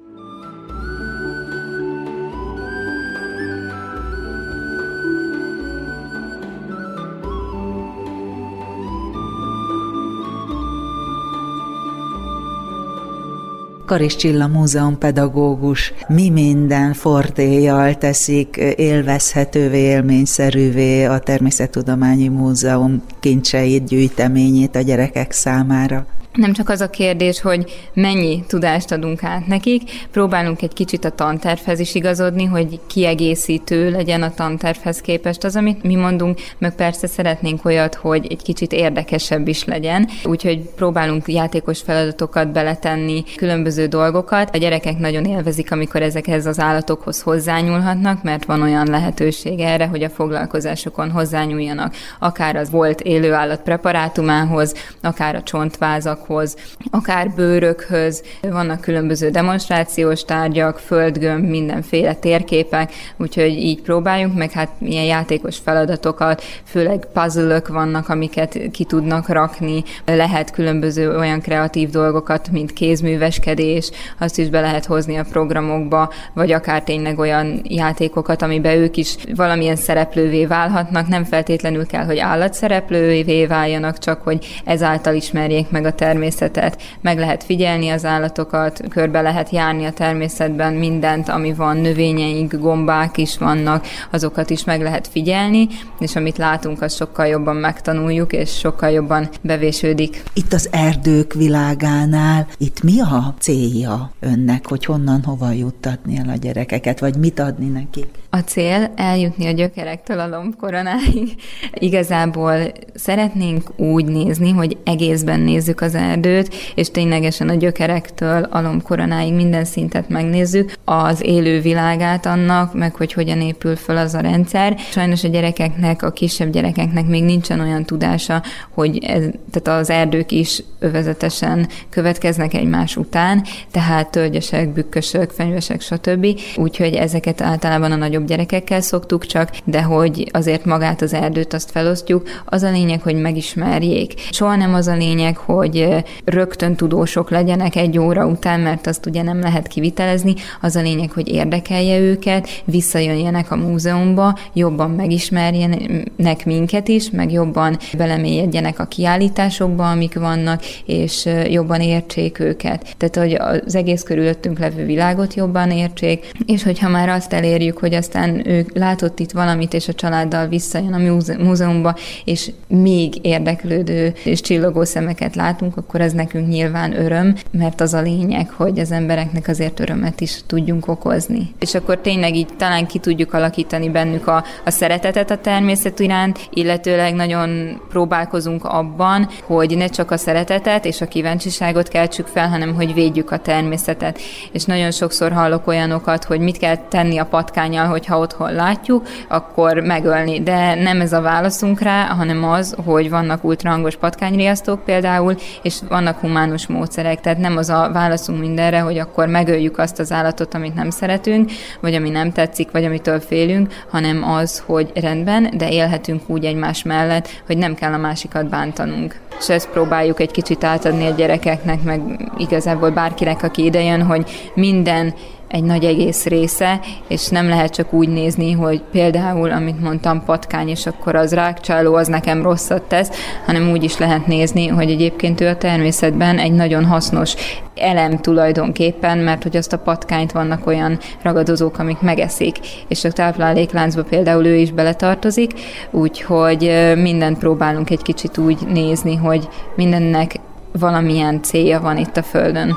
Karis 13.92 14.16
Csilla 14.16 14.46
Múzeum 14.46 14.98
pedagógus 14.98 15.92
mi 16.08 16.30
minden 16.30 16.92
fortéjal 16.92 17.94
teszik 17.94 18.56
élvezhetővé, 18.76 19.78
élményszerűvé 19.78 21.04
a 21.04 21.18
Természettudományi 21.18 22.28
Múzeum 22.28 23.02
kincseit, 23.20 23.84
gyűjteményét 23.84 24.76
a 24.76 24.80
gyerekek 24.80 25.32
számára? 25.32 26.06
Nem 26.32 26.52
csak 26.52 26.68
az 26.68 26.80
a 26.80 26.90
kérdés, 26.90 27.40
hogy 27.40 27.88
mennyi 27.94 28.44
tudást 28.46 28.92
adunk 28.92 29.24
át 29.24 29.46
nekik, 29.46 29.82
próbálunk 30.10 30.62
egy 30.62 30.72
kicsit 30.72 31.04
a 31.04 31.10
tantervhez 31.10 31.78
is 31.78 31.94
igazodni, 31.94 32.44
hogy 32.44 32.80
kiegészítő 32.86 33.90
legyen 33.90 34.22
a 34.22 34.34
tantervhez 34.34 35.00
képest 35.00 35.44
az, 35.44 35.56
amit 35.56 35.82
mi 35.82 35.94
mondunk, 35.94 36.40
meg 36.58 36.74
persze 36.74 37.06
szeretnénk 37.06 37.64
olyat, 37.64 37.94
hogy 37.94 38.26
egy 38.30 38.42
kicsit 38.42 38.72
érdekesebb 38.72 39.48
is 39.48 39.64
legyen, 39.64 40.08
úgyhogy 40.24 40.58
próbálunk 40.58 41.28
játékos 41.28 41.80
feladatokat 41.80 42.52
beletenni, 42.52 43.24
különböző 43.36 43.86
dolgokat. 43.86 44.54
A 44.54 44.58
gyerekek 44.58 44.98
nagyon 44.98 45.24
élvezik, 45.24 45.72
amikor 45.72 46.02
ezekhez 46.02 46.46
az 46.46 46.60
állatokhoz 46.60 47.20
hozzányúlhatnak, 47.20 48.22
mert 48.22 48.44
van 48.44 48.62
olyan 48.62 48.86
lehetőség 48.86 49.60
erre, 49.60 49.86
hogy 49.86 50.02
a 50.02 50.10
foglalkozásokon 50.10 51.10
hozzányúljanak, 51.10 51.94
akár 52.18 52.56
az 52.56 52.70
volt 52.70 53.00
élőállat 53.00 53.62
preparátumához, 53.62 54.74
akár 55.00 55.34
a 55.34 55.42
csontvázak 55.42 56.20
anyaghoz, 56.22 56.56
akár 56.90 57.30
bőrökhöz, 57.30 58.22
vannak 58.42 58.80
különböző 58.80 59.30
demonstrációs 59.30 60.24
tárgyak, 60.24 60.78
földgömb, 60.78 61.48
mindenféle 61.48 62.14
térképek, 62.14 62.92
úgyhogy 63.16 63.56
így 63.56 63.82
próbáljunk, 63.82 64.36
meg 64.36 64.50
hát 64.50 64.68
milyen 64.78 65.04
játékos 65.04 65.58
feladatokat, 65.58 66.42
főleg 66.64 67.06
puzzle 67.12 67.62
vannak, 67.68 68.08
amiket 68.08 68.58
ki 68.72 68.84
tudnak 68.84 69.28
rakni, 69.28 69.82
lehet 70.06 70.50
különböző 70.50 71.16
olyan 71.16 71.40
kreatív 71.40 71.90
dolgokat, 71.90 72.50
mint 72.50 72.72
kézműveskedés, 72.72 73.90
azt 74.18 74.38
is 74.38 74.48
be 74.48 74.60
lehet 74.60 74.86
hozni 74.86 75.16
a 75.16 75.24
programokba, 75.30 76.12
vagy 76.34 76.52
akár 76.52 76.82
tényleg 76.82 77.18
olyan 77.18 77.60
játékokat, 77.64 78.42
amiben 78.42 78.76
ők 78.76 78.96
is 78.96 79.16
valamilyen 79.34 79.76
szereplővé 79.76 80.46
válhatnak, 80.46 81.08
nem 81.08 81.24
feltétlenül 81.24 81.86
kell, 81.86 82.04
hogy 82.04 82.18
állatszereplővé 82.18 83.46
váljanak, 83.46 83.98
csak 83.98 84.22
hogy 84.22 84.46
ezáltal 84.64 85.14
ismerjék 85.14 85.70
meg 85.70 85.84
a 85.84 85.92
természetet 85.92 86.11
természetet, 86.12 86.82
meg 87.00 87.18
lehet 87.18 87.44
figyelni 87.44 87.88
az 87.88 88.04
állatokat, 88.04 88.80
körbe 88.88 89.20
lehet 89.20 89.50
járni 89.50 89.84
a 89.84 89.92
természetben 89.92 90.72
mindent, 90.72 91.28
ami 91.28 91.52
van, 91.52 91.76
növényeink, 91.76 92.54
gombák 92.54 93.18
is 93.18 93.38
vannak, 93.38 93.86
azokat 94.10 94.50
is 94.50 94.64
meg 94.64 94.82
lehet 94.82 95.08
figyelni, 95.08 95.68
és 95.98 96.16
amit 96.16 96.36
látunk, 96.36 96.82
azt 96.82 96.96
sokkal 96.96 97.26
jobban 97.26 97.56
megtanuljuk, 97.56 98.32
és 98.32 98.58
sokkal 98.58 98.90
jobban 98.90 99.28
bevésődik. 99.40 100.22
Itt 100.32 100.52
az 100.52 100.68
erdők 100.72 101.32
világánál, 101.34 102.46
itt 102.58 102.82
mi 102.82 103.00
a 103.00 103.34
célja 103.38 104.10
önnek, 104.20 104.68
hogy 104.68 104.84
honnan, 104.84 105.22
hova 105.22 105.50
juttatni 105.50 106.16
el 106.16 106.28
a 106.28 106.36
gyerekeket, 106.36 107.00
vagy 107.00 107.16
mit 107.16 107.40
adni 107.40 107.66
nekik? 107.66 108.21
A 108.34 108.38
cél 108.38 108.92
eljutni 108.96 109.46
a 109.46 109.50
gyökerektől 109.50 110.18
a 110.18 110.28
lombkoronáig. 110.28 111.34
Igazából 111.74 112.72
szeretnénk 112.94 113.70
úgy 113.76 114.04
nézni, 114.04 114.50
hogy 114.50 114.76
egészben 114.84 115.40
nézzük 115.40 115.80
az 115.80 115.94
erdőt, 115.94 116.54
és 116.74 116.90
ténylegesen 116.90 117.48
a 117.48 117.54
gyökerektől 117.54 118.42
a 118.42 118.60
lombkoronáig 118.60 119.34
minden 119.34 119.64
szintet 119.64 120.08
megnézzük, 120.08 120.72
az 120.84 121.22
élő 121.22 121.60
világát 121.60 122.26
annak, 122.26 122.74
meg 122.74 122.94
hogy 122.94 123.12
hogyan 123.12 123.40
épül 123.40 123.76
fel 123.76 123.96
az 123.96 124.14
a 124.14 124.20
rendszer. 124.20 124.76
Sajnos 124.90 125.24
a 125.24 125.28
gyerekeknek, 125.28 126.02
a 126.02 126.10
kisebb 126.10 126.50
gyerekeknek 126.50 127.06
még 127.06 127.24
nincsen 127.24 127.60
olyan 127.60 127.84
tudása, 127.84 128.42
hogy 128.70 128.98
ez, 129.04 129.24
tehát 129.50 129.80
az 129.80 129.90
erdők 129.90 130.30
is 130.30 130.62
övezetesen 130.78 131.68
következnek 131.90 132.54
egymás 132.54 132.96
után, 132.96 133.44
tehát 133.70 134.10
tölgyesek, 134.10 134.68
bükkösök, 134.68 135.30
fenyvesek, 135.30 135.80
stb. 135.80 136.26
Úgyhogy 136.56 136.94
ezeket 136.94 137.40
általában 137.40 137.92
a 137.92 137.96
nagyobb 137.96 138.20
nagyobb 138.22 138.38
gyerekekkel 138.38 138.80
szoktuk 138.80 139.26
csak, 139.26 139.50
de 139.64 139.82
hogy 139.82 140.28
azért 140.32 140.64
magát 140.64 141.02
az 141.02 141.14
erdőt 141.14 141.52
azt 141.52 141.70
felosztjuk, 141.70 142.28
az 142.44 142.62
a 142.62 142.70
lényeg, 142.70 143.02
hogy 143.02 143.14
megismerjék. 143.14 144.14
Soha 144.30 144.56
nem 144.56 144.74
az 144.74 144.86
a 144.86 144.96
lényeg, 144.96 145.36
hogy 145.36 146.04
rögtön 146.24 146.74
tudósok 146.74 147.30
legyenek 147.30 147.76
egy 147.76 147.98
óra 147.98 148.26
után, 148.26 148.60
mert 148.60 148.86
azt 148.86 149.06
ugye 149.06 149.22
nem 149.22 149.40
lehet 149.40 149.66
kivitelezni, 149.66 150.34
az 150.60 150.76
a 150.76 150.80
lényeg, 150.80 151.10
hogy 151.10 151.28
érdekelje 151.28 151.98
őket, 151.98 152.48
visszajöjjenek 152.64 153.50
a 153.50 153.56
múzeumba, 153.56 154.38
jobban 154.52 154.90
megismerjenek 154.90 156.44
minket 156.44 156.88
is, 156.88 157.10
meg 157.10 157.32
jobban 157.32 157.78
belemélyedjenek 157.96 158.78
a 158.78 158.84
kiállításokba, 158.84 159.90
amik 159.90 160.14
vannak, 160.14 160.62
és 160.86 161.28
jobban 161.48 161.80
értsék 161.80 162.38
őket. 162.38 162.94
Tehát, 162.96 163.16
hogy 163.16 163.60
az 163.64 163.74
egész 163.74 164.02
körülöttünk 164.02 164.58
levő 164.58 164.84
világot 164.84 165.34
jobban 165.34 165.70
értsék, 165.70 166.30
és 166.46 166.62
hogyha 166.62 166.88
már 166.88 167.08
azt 167.08 167.32
elérjük, 167.32 167.78
hogy 167.78 167.94
azt 167.94 168.11
aztán 168.14 168.48
ő 168.48 168.66
látott 168.74 169.18
itt 169.18 169.30
valamit, 169.30 169.74
és 169.74 169.88
a 169.88 169.92
családdal 169.92 170.46
visszajön 170.46 170.92
a 170.92 171.42
múzeumba, 171.42 171.96
és 172.24 172.50
még 172.68 173.14
érdeklődő 173.22 174.12
és 174.24 174.40
csillogó 174.40 174.84
szemeket 174.84 175.34
látunk, 175.34 175.76
akkor 175.76 176.00
ez 176.00 176.12
nekünk 176.12 176.48
nyilván 176.48 177.00
öröm, 177.00 177.34
mert 177.50 177.80
az 177.80 177.94
a 177.94 178.00
lényeg, 178.00 178.50
hogy 178.50 178.78
az 178.78 178.90
embereknek 178.90 179.48
azért 179.48 179.80
örömet 179.80 180.20
is 180.20 180.40
tudjunk 180.46 180.88
okozni. 180.88 181.54
És 181.58 181.74
akkor 181.74 181.98
tényleg 181.98 182.34
így 182.34 182.48
talán 182.56 182.86
ki 182.86 182.98
tudjuk 182.98 183.32
alakítani 183.32 183.88
bennük 183.88 184.26
a, 184.26 184.44
a 184.64 184.70
szeretetet 184.70 185.30
a 185.30 185.38
természet 185.38 186.00
iránt, 186.00 186.38
illetőleg 186.50 187.14
nagyon 187.14 187.80
próbálkozunk 187.88 188.64
abban, 188.64 189.28
hogy 189.44 189.76
ne 189.76 189.86
csak 189.86 190.10
a 190.10 190.16
szeretetet 190.16 190.84
és 190.84 191.00
a 191.00 191.08
kíváncsiságot 191.08 191.88
keltsük 191.88 192.26
fel, 192.26 192.48
hanem 192.48 192.74
hogy 192.74 192.94
védjük 192.94 193.30
a 193.30 193.38
természetet. 193.38 194.18
És 194.52 194.64
nagyon 194.64 194.90
sokszor 194.90 195.32
hallok 195.32 195.66
olyanokat, 195.66 196.24
hogy 196.24 196.40
mit 196.40 196.58
kell 196.58 196.76
tenni 196.76 197.18
a 197.18 197.24
patkányal, 197.24 197.86
hogy 197.86 198.01
hogyha 198.02 198.18
otthon 198.18 198.52
látjuk, 198.52 199.06
akkor 199.28 199.78
megölni. 199.78 200.42
De 200.42 200.74
nem 200.74 201.00
ez 201.00 201.12
a 201.12 201.20
válaszunk 201.20 201.80
rá, 201.80 202.04
hanem 202.04 202.44
az, 202.44 202.76
hogy 202.84 203.10
vannak 203.10 203.44
ultrahangos 203.44 203.96
patkányriasztók 203.96 204.84
például, 204.84 205.34
és 205.62 205.78
vannak 205.88 206.18
humánus 206.18 206.66
módszerek. 206.66 207.20
Tehát 207.20 207.38
nem 207.38 207.56
az 207.56 207.68
a 207.68 207.90
válaszunk 207.92 208.40
mindenre, 208.40 208.80
hogy 208.80 208.98
akkor 208.98 209.26
megöljük 209.26 209.78
azt 209.78 209.98
az 209.98 210.12
állatot, 210.12 210.54
amit 210.54 210.74
nem 210.74 210.90
szeretünk, 210.90 211.50
vagy 211.80 211.94
ami 211.94 212.10
nem 212.10 212.32
tetszik, 212.32 212.70
vagy 212.70 212.84
amitől 212.84 213.20
félünk, 213.20 213.72
hanem 213.90 214.30
az, 214.30 214.62
hogy 214.66 214.90
rendben, 214.94 215.50
de 215.56 215.70
élhetünk 215.70 216.22
úgy 216.26 216.44
egymás 216.44 216.82
mellett, 216.82 217.28
hogy 217.46 217.56
nem 217.56 217.74
kell 217.74 217.92
a 217.92 217.96
másikat 217.96 218.48
bántanunk. 218.48 219.20
És 219.38 219.48
ezt 219.48 219.68
próbáljuk 219.68 220.20
egy 220.20 220.30
kicsit 220.30 220.64
átadni 220.64 221.06
a 221.06 221.14
gyerekeknek, 221.14 221.82
meg 221.82 222.00
igazából 222.36 222.90
bárkinek, 222.90 223.42
aki 223.42 223.64
idejön, 223.64 224.02
hogy 224.02 224.50
minden 224.54 225.14
egy 225.52 225.64
nagy 225.64 225.84
egész 225.84 226.26
része, 226.26 226.80
és 227.08 227.28
nem 227.28 227.48
lehet 227.48 227.74
csak 227.74 227.92
úgy 227.92 228.08
nézni, 228.08 228.52
hogy 228.52 228.82
például, 228.90 229.50
amit 229.50 229.80
mondtam, 229.80 230.24
patkány, 230.24 230.68
és 230.68 230.86
akkor 230.86 231.14
az 231.14 231.32
rákcsáló, 231.32 231.94
az 231.94 232.08
nekem 232.08 232.42
rosszat 232.42 232.82
tesz, 232.82 233.10
hanem 233.46 233.70
úgy 233.70 233.84
is 233.84 233.98
lehet 233.98 234.26
nézni, 234.26 234.66
hogy 234.66 234.90
egyébként 234.90 235.40
ő 235.40 235.48
a 235.48 235.56
természetben 235.56 236.38
egy 236.38 236.52
nagyon 236.52 236.84
hasznos 236.84 237.34
elem 237.74 238.18
tulajdonképpen, 238.18 239.18
mert 239.18 239.42
hogy 239.42 239.56
azt 239.56 239.72
a 239.72 239.78
patkányt 239.78 240.32
vannak 240.32 240.66
olyan 240.66 240.98
ragadozók, 241.22 241.78
amik 241.78 242.00
megeszik, 242.00 242.56
és 242.88 243.04
a 243.04 243.12
táplálékláncba 243.12 244.02
például 244.02 244.46
ő 244.46 244.54
is 244.54 244.70
beletartozik, 244.70 245.52
úgyhogy 245.90 246.92
mindent 246.96 247.38
próbálunk 247.38 247.90
egy 247.90 248.02
kicsit 248.02 248.38
úgy 248.38 248.58
nézni, 248.66 249.16
hogy 249.16 249.48
mindennek 249.76 250.34
valamilyen 250.78 251.42
célja 251.42 251.80
van 251.80 251.96
itt 251.96 252.16
a 252.16 252.22
Földön. 252.22 252.74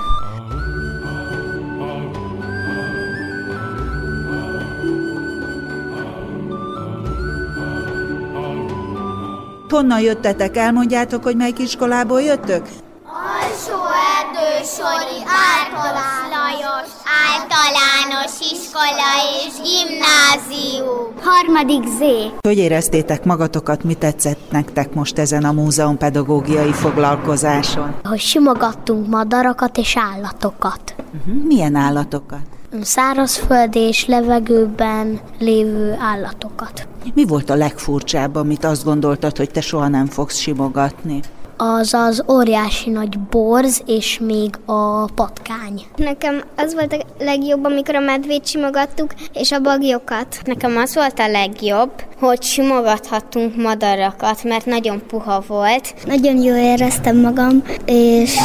Honnan 9.76 10.02
jöttetek? 10.02 10.58
Elmondjátok, 10.58 11.24
hogy 11.24 11.36
melyik 11.36 11.60
iskolából 11.60 12.22
jöttök? 12.22 12.68
Alsó 13.06 13.82
Erdősori 14.18 15.22
Árkolas 15.54 16.16
Lajos 16.36 16.92
általános 17.28 18.52
iskola 18.52 19.12
és 19.46 19.54
gimnázium. 19.64 21.14
Harmadik 21.22 21.84
Z. 21.88 22.02
Hogy 22.48 22.58
éreztétek 22.58 23.24
magatokat, 23.24 23.84
mi 23.84 23.94
tetszett 23.94 24.52
nektek 24.52 24.94
most 24.94 25.18
ezen 25.18 25.44
a 25.44 25.52
múzeum 25.52 25.98
pedagógiai 25.98 26.72
foglalkozáson? 26.72 27.96
Hogy 28.04 28.20
simogattunk 28.20 29.08
madarakat 29.08 29.78
és 29.78 29.98
állatokat. 29.98 30.96
Uh-huh. 30.98 31.44
Milyen 31.44 31.76
állatokat? 31.76 32.55
Szárazföld 32.82 33.76
és 33.76 34.06
levegőben 34.06 35.20
lévő 35.40 35.96
állatokat. 36.00 36.88
Mi 37.14 37.26
volt 37.26 37.50
a 37.50 37.56
legfurcsább, 37.56 38.36
amit 38.36 38.64
azt 38.64 38.84
gondoltad, 38.84 39.38
hogy 39.38 39.52
te 39.52 39.62
soha 39.62 39.88
nem 39.88 40.06
fogsz 40.06 40.38
simogatni? 40.38 41.22
Az 41.58 41.94
az 41.94 42.24
óriási 42.32 42.90
nagy 42.90 43.20
borz, 43.20 43.82
és 43.86 44.20
még 44.20 44.56
a 44.66 45.06
patkány. 45.06 45.86
Nekem 45.96 46.44
az 46.58 46.74
volt 46.74 46.94
a 46.94 47.24
legjobb, 47.24 47.66
amikor 47.66 47.96
a 47.96 48.00
medvét 48.00 48.48
simogattuk, 48.48 49.14
és 49.34 49.52
a 49.52 49.60
bagyokat. 49.60 50.28
Nekem 50.44 50.78
az 50.78 50.96
volt 50.96 51.20
a 51.20 51.28
legjobb, 51.28 51.92
hogy 52.20 52.42
simogathattunk 52.42 53.56
madarakat, 53.56 54.44
mert 54.44 54.66
nagyon 54.66 55.02
puha 55.08 55.44
volt. 55.48 55.94
Nagyon 56.06 56.42
jól 56.42 56.58
éreztem 56.58 57.18
magam, 57.18 57.64
és 57.86 58.38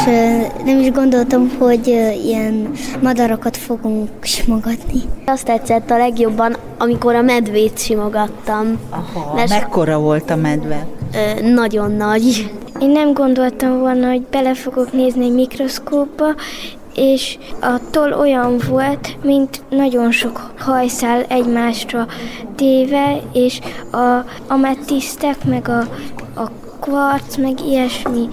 nem 0.64 0.78
is 0.80 0.90
gondoltam, 0.90 1.50
hogy 1.58 1.86
ilyen 2.24 2.70
madarakat 3.02 3.56
fogunk 3.56 4.10
simogatni. 4.20 5.00
Azt 5.26 5.44
tetszett 5.44 5.90
a 5.90 5.96
legjobban, 5.96 6.56
amikor 6.78 7.14
a 7.14 7.22
medvét 7.22 7.78
simogattam. 7.78 8.78
Aha, 8.90 9.34
mert 9.34 9.48
mekkora 9.48 9.98
volt 9.98 10.30
a 10.30 10.36
medve? 10.36 10.86
Nagyon 11.42 11.92
nagy. 11.92 12.50
Én 12.80 12.90
nem 12.90 13.12
gondoltam 13.12 13.78
volna, 13.78 14.08
hogy 14.08 14.22
bele 14.22 14.54
fogok 14.54 14.92
nézni 14.92 15.24
egy 15.24 15.34
mikroszkópba, 15.34 16.34
és 16.94 17.38
a 17.60 17.80
toll 17.90 18.12
olyan 18.12 18.60
volt, 18.68 19.16
mint 19.22 19.62
nagyon 19.68 20.10
sok 20.10 20.50
hajszál 20.58 21.22
egymásra 21.22 22.06
téve, 22.54 23.20
és 23.32 23.60
a 23.92 24.24
ametisztek, 24.48 25.44
meg 25.44 25.68
a, 25.68 25.78
a 26.40 26.50
kvarc, 26.80 27.36
meg 27.36 27.60
ilyesmi 27.66 28.28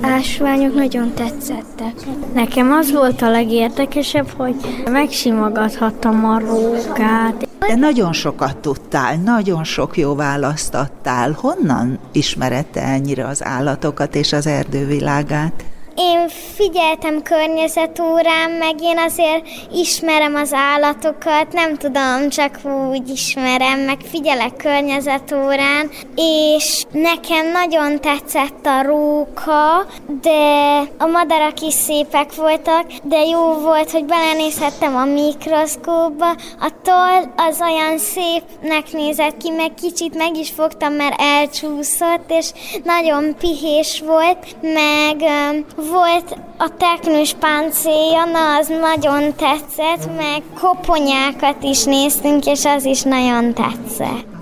ásványok 0.00 0.74
nagyon 0.74 1.14
tetszettek. 1.14 1.94
Nekem 2.34 2.72
az 2.72 2.92
volt 2.92 3.22
a 3.22 3.30
legérdekesebb, 3.30 4.28
hogy 4.36 4.54
megsimogathattam 4.90 6.24
a 6.24 6.38
rókát. 6.38 7.48
De 7.58 7.74
nagyon 7.74 8.12
sokat 8.12 8.56
tudtál, 8.56 9.16
nagyon 9.16 9.64
sok 9.64 9.96
jó 9.96 10.14
választ 10.14 10.74
adtál. 10.74 11.36
Honnan 11.40 11.98
ismerette 12.12 12.82
ennyire 12.82 13.26
az 13.26 13.44
állatokat 13.44 14.14
és 14.14 14.32
az 14.32 14.46
erdővilágát? 14.46 15.64
Én 15.96 16.28
figyeltem 16.28 17.22
környezetórán, 17.22 18.50
meg 18.50 18.82
én 18.82 18.98
azért 18.98 19.46
ismerem 19.72 20.34
az 20.34 20.52
állatokat, 20.52 21.52
nem 21.52 21.76
tudom, 21.76 22.28
csak 22.28 22.58
úgy 22.90 23.08
ismerem, 23.08 23.80
meg 23.80 23.96
figyelek 24.10 24.56
környezetórán, 24.56 25.90
és 26.16 26.84
nekem 26.92 27.50
nagyon 27.50 28.00
tetszett 28.00 28.66
a 28.66 28.82
róka, 28.82 29.86
de 30.22 30.78
a 30.98 31.06
madarak 31.06 31.60
is 31.60 31.74
szépek 31.74 32.34
voltak, 32.34 32.86
de 33.02 33.24
jó 33.24 33.52
volt, 33.52 33.90
hogy 33.90 34.04
belenézhettem 34.04 34.96
a 34.96 35.04
mikroszkópba. 35.04 36.30
A 36.60 36.70
toll 36.82 37.32
az 37.36 37.60
olyan 37.60 37.98
szépnek 37.98 38.92
nézett 38.92 39.36
ki, 39.36 39.50
meg 39.50 39.74
kicsit 39.74 40.14
meg 40.14 40.36
is 40.36 40.50
fogtam, 40.50 40.92
mert 40.92 41.20
elcsúszott, 41.20 42.24
és 42.28 42.50
nagyon 42.84 43.34
pihés 43.38 44.02
volt, 44.06 44.56
meg 44.60 45.22
volt 45.92 46.38
a 46.58 46.70
teknős 46.76 47.34
páncélja, 47.40 48.24
na 48.24 48.56
az 48.56 48.68
nagyon 48.68 49.34
tetszett, 49.36 50.16
meg 50.16 50.42
koponyákat 50.60 51.62
is 51.62 51.84
néztünk, 51.84 52.46
és 52.46 52.64
az 52.64 52.84
is 52.84 53.02
nagyon 53.02 53.54
tetszett. 53.54 54.34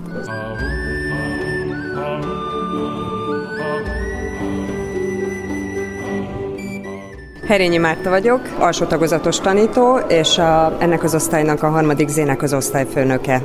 Herényi 7.47 7.77
Márta 7.77 8.09
vagyok, 8.09 8.41
alsó 8.59 8.85
tagozatos 8.85 9.39
tanító, 9.39 9.97
és 9.97 10.37
a, 10.37 10.77
ennek 10.79 11.03
az 11.03 11.15
osztálynak 11.15 11.63
a 11.63 11.69
harmadik 11.69 12.07
zének 12.07 12.41
az 12.41 12.53
osztályfőnöke. 12.53 13.41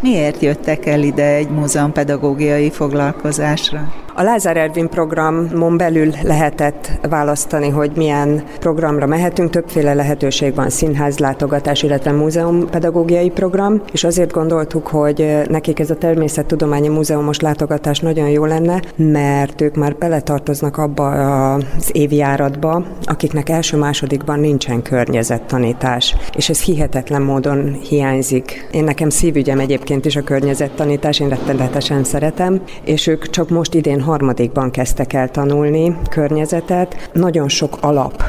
Miért 0.00 0.42
jöttek 0.42 0.86
el 0.86 1.02
ide 1.02 1.34
egy 1.34 1.48
múzeumpedagógiai 1.48 2.70
foglalkozásra? 2.70 4.03
A 4.16 4.22
Lázár 4.22 4.56
Ervin 4.56 4.88
programon 4.88 5.76
belül 5.76 6.10
lehetett 6.22 6.90
választani, 7.08 7.68
hogy 7.68 7.90
milyen 7.96 8.42
programra 8.58 9.06
mehetünk. 9.06 9.50
Többféle 9.50 9.94
lehetőség 9.94 10.54
van, 10.54 10.70
színház 10.70 11.18
látogatás, 11.18 11.82
illetve 11.82 12.12
múzeum 12.12 12.68
pedagógiai 12.70 13.30
program, 13.30 13.82
és 13.92 14.04
azért 14.04 14.32
gondoltuk, 14.32 14.86
hogy 14.86 15.42
nekik 15.48 15.78
ez 15.78 15.90
a 15.90 15.96
természettudományi 15.96 16.88
múzeumos 16.88 17.40
látogatás 17.40 17.98
nagyon 17.98 18.28
jó 18.28 18.44
lenne, 18.44 18.82
mert 18.96 19.60
ők 19.60 19.74
már 19.74 19.96
beletartoznak 19.96 20.76
abba 20.76 21.54
az 21.54 21.90
évjáratba, 21.92 22.84
akiknek 23.02 23.48
első-másodikban 23.48 24.40
nincsen 24.40 24.82
környezettanítás, 24.82 26.16
és 26.36 26.48
ez 26.48 26.60
hihetetlen 26.60 27.22
módon 27.22 27.72
hiányzik. 27.88 28.68
Én 28.70 28.84
nekem 28.84 29.10
szívügyem 29.10 29.58
egyébként 29.58 30.04
is 30.04 30.16
a 30.16 30.22
környezettanítás, 30.22 31.20
én 31.20 31.28
rettenetesen 31.28 32.04
szeretem, 32.04 32.60
és 32.84 33.06
ők 33.06 33.30
csak 33.30 33.48
most 33.48 33.74
idén 33.74 34.02
harmadikban 34.04 34.70
kezdtek 34.70 35.12
el 35.12 35.30
tanulni 35.30 35.96
környezetet. 36.10 37.10
Nagyon 37.12 37.48
sok 37.48 37.76
alap 37.80 38.22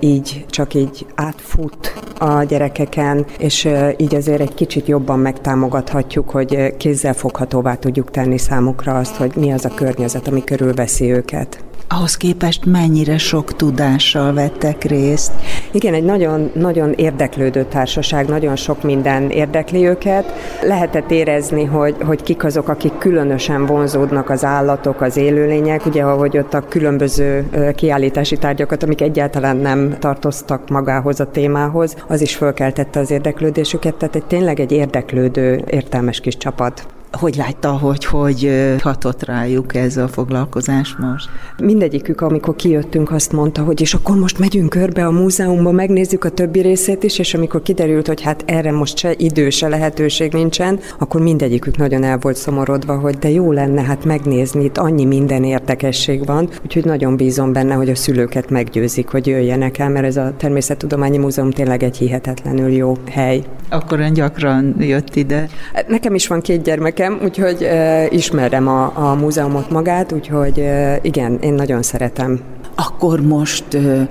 így 0.00 0.44
csak 0.50 0.74
így 0.74 1.06
átfut 1.14 1.92
a 2.18 2.42
gyerekeken, 2.42 3.26
és 3.38 3.68
így 3.96 4.14
azért 4.14 4.40
egy 4.40 4.54
kicsit 4.54 4.86
jobban 4.86 5.18
megtámogathatjuk, 5.18 6.30
hogy 6.30 6.76
kézzelfoghatóvá 6.76 7.74
tudjuk 7.74 8.10
tenni 8.10 8.38
számukra 8.38 8.98
azt, 8.98 9.16
hogy 9.16 9.32
mi 9.36 9.52
az 9.52 9.64
a 9.64 9.74
környezet, 9.74 10.28
ami 10.28 10.44
körülveszi 10.44 11.12
őket 11.12 11.64
ahhoz 11.88 12.16
képest 12.16 12.64
mennyire 12.64 13.18
sok 13.18 13.56
tudással 13.56 14.32
vettek 14.32 14.84
részt. 14.84 15.32
Igen, 15.70 15.94
egy 15.94 16.04
nagyon, 16.04 16.50
nagyon 16.54 16.92
érdeklődő 16.92 17.64
társaság, 17.64 18.28
nagyon 18.28 18.56
sok 18.56 18.82
minden 18.82 19.30
érdekli 19.30 19.86
őket. 19.86 20.32
Lehetett 20.62 21.10
érezni, 21.10 21.64
hogy, 21.64 21.96
hogy 22.00 22.22
kik 22.22 22.44
azok, 22.44 22.68
akik 22.68 22.98
különösen 22.98 23.66
vonzódnak 23.66 24.30
az 24.30 24.44
állatok, 24.44 25.00
az 25.00 25.16
élőlények, 25.16 25.86
ugye 25.86 26.02
ahogy 26.02 26.38
ott 26.38 26.54
a 26.54 26.68
különböző 26.68 27.50
kiállítási 27.74 28.36
tárgyakat, 28.36 28.82
amik 28.82 29.00
egyáltalán 29.00 29.56
nem 29.56 29.96
tartoztak 29.98 30.68
magához 30.68 31.20
a 31.20 31.30
témához, 31.30 31.96
az 32.08 32.20
is 32.20 32.34
fölkeltette 32.34 33.00
az 33.00 33.10
érdeklődésüket, 33.10 33.94
tehát 33.94 34.16
egy 34.16 34.24
tényleg 34.24 34.60
egy 34.60 34.72
érdeklődő, 34.72 35.64
értelmes 35.66 36.20
kis 36.20 36.36
csapat. 36.36 36.86
Hogy 37.18 37.36
látta, 37.36 37.70
hogy 37.70 38.04
hogy 38.04 38.50
hatott 38.82 39.24
rájuk 39.24 39.74
ez 39.74 39.96
a 39.96 40.08
foglalkozás 40.08 40.96
most? 40.98 41.28
Mindegyikük, 41.62 42.20
amikor 42.20 42.56
kijöttünk, 42.56 43.10
azt 43.10 43.32
mondta, 43.32 43.62
hogy 43.62 43.80
és 43.80 43.94
akkor 43.94 44.16
most 44.16 44.38
megyünk 44.38 44.68
körbe 44.68 45.06
a 45.06 45.10
múzeumban, 45.10 45.74
megnézzük 45.74 46.24
a 46.24 46.28
többi 46.30 46.60
részét 46.60 47.02
is, 47.02 47.18
és 47.18 47.34
amikor 47.34 47.62
kiderült, 47.62 48.06
hogy 48.06 48.22
hát 48.22 48.42
erre 48.46 48.72
most 48.72 48.98
se 48.98 49.14
idő, 49.16 49.50
se 49.50 49.68
lehetőség 49.68 50.32
nincsen, 50.32 50.78
akkor 50.98 51.20
mindegyikük 51.20 51.76
nagyon 51.76 52.02
el 52.02 52.18
volt 52.18 52.36
szomorodva, 52.36 52.98
hogy 52.98 53.18
de 53.18 53.30
jó 53.30 53.52
lenne 53.52 53.82
hát 53.82 54.04
megnézni, 54.04 54.64
itt 54.64 54.78
annyi 54.78 55.04
minden 55.04 55.44
érdekesség 55.44 56.26
van, 56.26 56.48
úgyhogy 56.64 56.84
nagyon 56.84 57.16
bízom 57.16 57.52
benne, 57.52 57.74
hogy 57.74 57.90
a 57.90 57.94
szülőket 57.94 58.50
meggyőzik, 58.50 59.08
hogy 59.08 59.26
jöjjenek 59.26 59.78
el, 59.78 59.88
mert 59.88 60.06
ez 60.06 60.16
a 60.16 60.32
Természettudományi 60.36 61.18
Múzeum 61.18 61.50
tényleg 61.50 61.82
egy 61.82 61.96
hihetetlenül 61.96 62.70
jó 62.70 62.96
hely. 63.10 63.42
Akkor 63.68 64.00
ön 64.00 64.12
gyakran 64.12 64.76
jött 64.78 65.16
ide? 65.16 65.48
Nekem 65.88 66.14
is 66.14 66.26
van 66.26 66.40
két 66.40 66.62
gyermekem, 66.62 67.05
nekem, 67.08 67.26
úgyhogy 67.26 67.62
uh, 67.62 68.12
ismerem 68.12 68.68
a, 68.68 69.10
a 69.10 69.14
múzeumot 69.14 69.70
magát, 69.70 70.12
úgyhogy 70.12 70.58
uh, 70.58 70.96
igen, 71.02 71.38
én 71.40 71.54
nagyon 71.54 71.82
szeretem. 71.82 72.40
akkor 72.74 73.20
most 73.20 73.64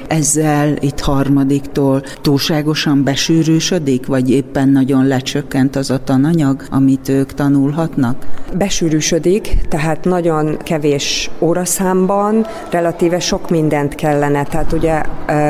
ezzel 0.08 0.76
itt 0.80 1.00
harmadiktól 1.00 2.02
túlságosan 2.22 3.04
besűrűsödik, 3.04 4.06
vagy 4.06 4.32
éppen 4.32 4.70
nagyon 4.70 5.08
lecsökkent 5.08 5.76
az 5.76 5.90
a 5.90 6.04
tananyag, 6.04 6.64
amit 6.70 7.10
ők 7.10 7.34
tanulhatnak? 7.34 8.26
Besűrűsödik, 8.58 9.58
tehát 9.70 10.04
nagyon 10.04 10.58
kevés 10.64 11.30
óraszámban 11.40 12.46
relatíve 12.70 13.20
sok 13.20 13.50
mindent 13.50 13.96
kellene. 13.96 14.44
Tehát 14.44 14.72
ugye 14.72 15.02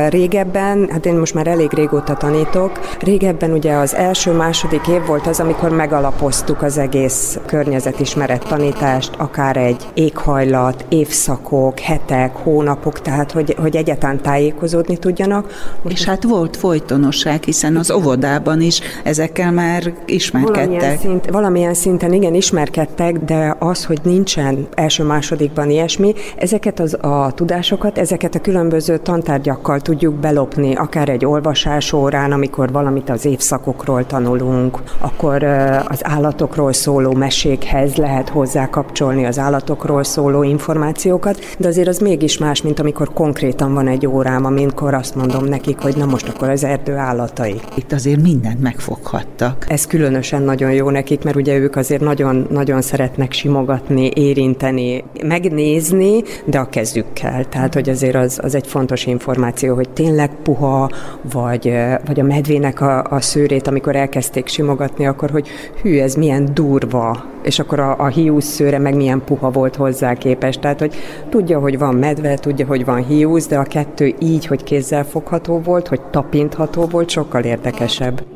régebben, 0.10 0.88
hát 0.92 1.06
én 1.06 1.16
most 1.16 1.34
már 1.34 1.48
elég 1.48 1.74
régóta 1.74 2.14
tanítok, 2.14 2.80
régebben 3.00 3.52
ugye 3.52 3.74
az 3.74 3.96
első-második 3.96 4.88
év 4.88 5.06
volt 5.06 5.28
az, 5.28 5.40
amikor 5.40 5.70
megalapoztuk 5.70 6.62
az 6.62 6.78
egész 6.78 7.40
környezetismeret 7.46 8.48
tanítást, 8.48 9.16
akár 9.18 9.58
egy 9.58 9.88
éghajlat, 9.94 10.86
évszakok, 10.90 11.80
hetek, 11.80 12.36
hónapok, 12.36 13.02
tehát 13.02 13.32
hogy, 13.32 13.56
hogy 13.62 13.76
egyáltalán 13.76 14.22
tájékozódni 14.22 14.98
tudjanak. 14.98 15.74
És 15.88 16.04
hát 16.04 16.24
volt 16.24 16.58
folytonosság, 16.58 17.44
hiszen 17.44 17.76
az 17.76 17.92
óvodában 17.92 18.62
is 18.62 18.80
ezekkel 19.04 19.52
már 19.52 19.94
ismerkedtek. 20.06 20.66
Valamilyen, 20.66 20.98
szint, 20.98 21.30
valamilyen 21.30 21.74
szinten 21.74 22.14
igen, 22.14 22.34
ismerkedtek, 22.34 22.94
de 23.26 23.56
az, 23.60 23.86
hogy 23.86 24.00
nincsen 24.04 24.68
első-másodikban 24.74 25.70
ilyesmi, 25.70 26.14
ezeket 26.38 26.80
az, 26.80 26.98
a 27.02 27.32
tudásokat, 27.36 27.98
ezeket 27.98 28.36
a 28.36 28.42
különböző 28.42 28.98
tantárgyakkal 28.98 29.80
tudjuk 29.80 30.14
belopni, 30.14 30.76
akár 30.76 31.10
egy 31.10 31.26
olvasás 31.26 31.94
órán, 31.94 32.32
amikor 32.32 32.72
valamit 32.72 33.10
az 33.10 33.26
évszakokról 33.26 34.06
tanulunk, 34.06 34.80
akkor 35.00 35.44
az 35.88 36.06
állatokról 36.06 36.74
szóló 36.74 37.14
mesékhez 37.14 37.96
lehet 37.96 38.30
hozzá 38.30 38.70
kapcsolni 38.70 39.26
az 39.26 39.40
állatokról 39.40 40.04
szóló 40.04 40.44
információkat, 40.44 41.40
de 41.58 41.68
azért 41.68 41.88
az 41.88 41.98
mégis 41.98 42.38
más, 42.38 42.62
mint 42.62 42.80
amikor 42.80 43.14
konkrétan 43.14 43.74
van 43.74 43.88
egy 43.88 44.08
órám, 44.08 44.46
amikor 44.46 44.94
azt 44.94 45.16
mondom 45.16 45.46
nekik, 45.46 45.80
hogy 45.80 45.98
na 45.98 46.06
most 46.06 46.28
akkor 46.28 46.50
az 46.50 46.64
erdő 46.64 46.96
állatai. 46.96 47.62
Itt 47.76 47.92
azért 47.92 48.22
mindent 48.22 48.62
megfoghattak. 48.62 49.66
Ez 49.68 49.88
különösen 49.88 50.42
nagyon 50.42 50.72
jó 50.72 50.90
nekik, 50.90 51.24
mert 51.24 51.36
ugye 51.36 51.58
ők 51.58 51.76
azért 51.76 52.02
nagyon, 52.02 52.48
nagyon 52.50 52.82
szeretnek 52.86 53.32
simogatni, 53.32 54.12
érinteni, 54.14 55.04
megnézni, 55.24 56.24
de 56.46 56.60
a 56.60 56.70
kezükkel. 56.70 57.46
Tehát, 57.50 57.74
hogy 57.74 57.90
azért 57.90 58.16
az, 58.16 58.40
az 58.44 58.56
egy 58.56 58.68
fontos 58.68 59.06
információ, 59.06 59.76
hogy 59.76 59.90
tényleg 59.90 60.30
puha, 60.44 60.90
vagy, 61.32 61.74
vagy 62.06 62.20
a 62.20 62.24
medvének 62.24 62.82
a, 62.82 63.04
a 63.04 63.22
szőrét, 63.22 63.68
amikor 63.68 63.96
elkezdték 63.96 64.48
simogatni, 64.48 65.06
akkor, 65.08 65.30
hogy 65.30 65.48
hű, 65.82 66.00
ez 66.00 66.16
milyen 66.16 66.50
durva, 66.54 67.24
és 67.44 67.60
akkor 67.60 67.80
a, 67.80 67.96
a 68.00 68.08
hiúz 68.08 68.44
szőre 68.44 68.80
meg 68.80 68.96
milyen 68.96 69.24
puha 69.26 69.52
volt 69.52 69.76
hozzá 69.76 70.14
képest. 70.14 70.60
Tehát, 70.60 70.80
hogy 70.80 70.96
tudja, 71.30 71.60
hogy 71.60 71.78
van 71.78 71.96
medve, 71.96 72.36
tudja, 72.36 72.66
hogy 72.66 72.86
van 72.86 73.06
hiúz, 73.06 73.48
de 73.48 73.58
a 73.58 73.64
kettő 73.64 74.16
így, 74.20 74.46
hogy 74.46 74.64
kézzel 74.64 75.06
fogható 75.06 75.60
volt, 75.60 75.88
hogy 75.88 76.02
tapintható 76.02 76.86
volt, 76.86 77.10
sokkal 77.10 77.44
érdekesebb. 77.44 78.35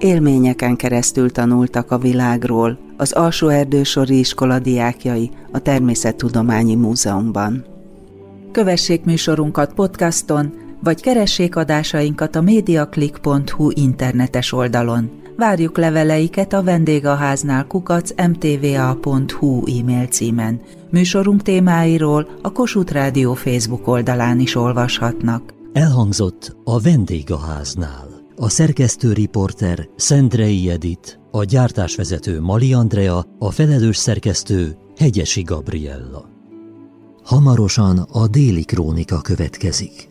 Élményeken 0.00 0.76
keresztül 0.76 1.30
tanultak 1.30 1.90
a 1.90 1.98
világról 1.98 2.78
az 2.96 3.12
Alsó 3.12 3.48
Erdősori 3.48 4.18
iskola 4.18 4.58
diákjai 4.58 5.30
a 5.52 5.58
Természettudományi 5.58 6.74
Múzeumban. 6.74 7.64
Kövessék 8.52 9.04
műsorunkat 9.04 9.74
podcaston, 9.74 10.52
vagy 10.82 11.00
keressék 11.00 11.56
adásainkat 11.56 12.36
a 12.36 12.40
mediaclick.hu 12.40 13.70
internetes 13.74 14.52
oldalon. 14.52 15.10
Várjuk 15.36 15.78
leveleiket 15.78 16.52
a 16.52 16.62
vendégháznál 16.62 17.66
kukac 17.66 18.10
mtva.hu 18.28 19.78
e-mail 19.78 20.06
címen. 20.06 20.60
Műsorunk 20.90 21.42
témáiról 21.42 22.28
a 22.42 22.52
Kossuth 22.52 22.92
Rádió 22.92 23.34
Facebook 23.34 23.88
oldalán 23.88 24.40
is 24.40 24.54
olvashatnak. 24.54 25.54
Elhangzott 25.72 26.56
a 26.64 26.80
vendégháznál. 26.80 28.19
A 28.40 28.48
szerkesztő 28.48 29.12
riporter 29.12 29.88
Szendrei 29.96 30.70
Edit, 30.70 31.20
a 31.30 31.44
gyártásvezető 31.44 32.40
Mali 32.40 32.72
Andrea, 32.72 33.24
a 33.38 33.50
felelős 33.50 33.96
szerkesztő 33.96 34.76
Hegyesi 34.96 35.42
Gabriella. 35.42 36.28
Hamarosan 37.24 37.98
a 37.98 38.28
déli 38.28 38.64
krónika 38.64 39.20
következik. 39.20 40.09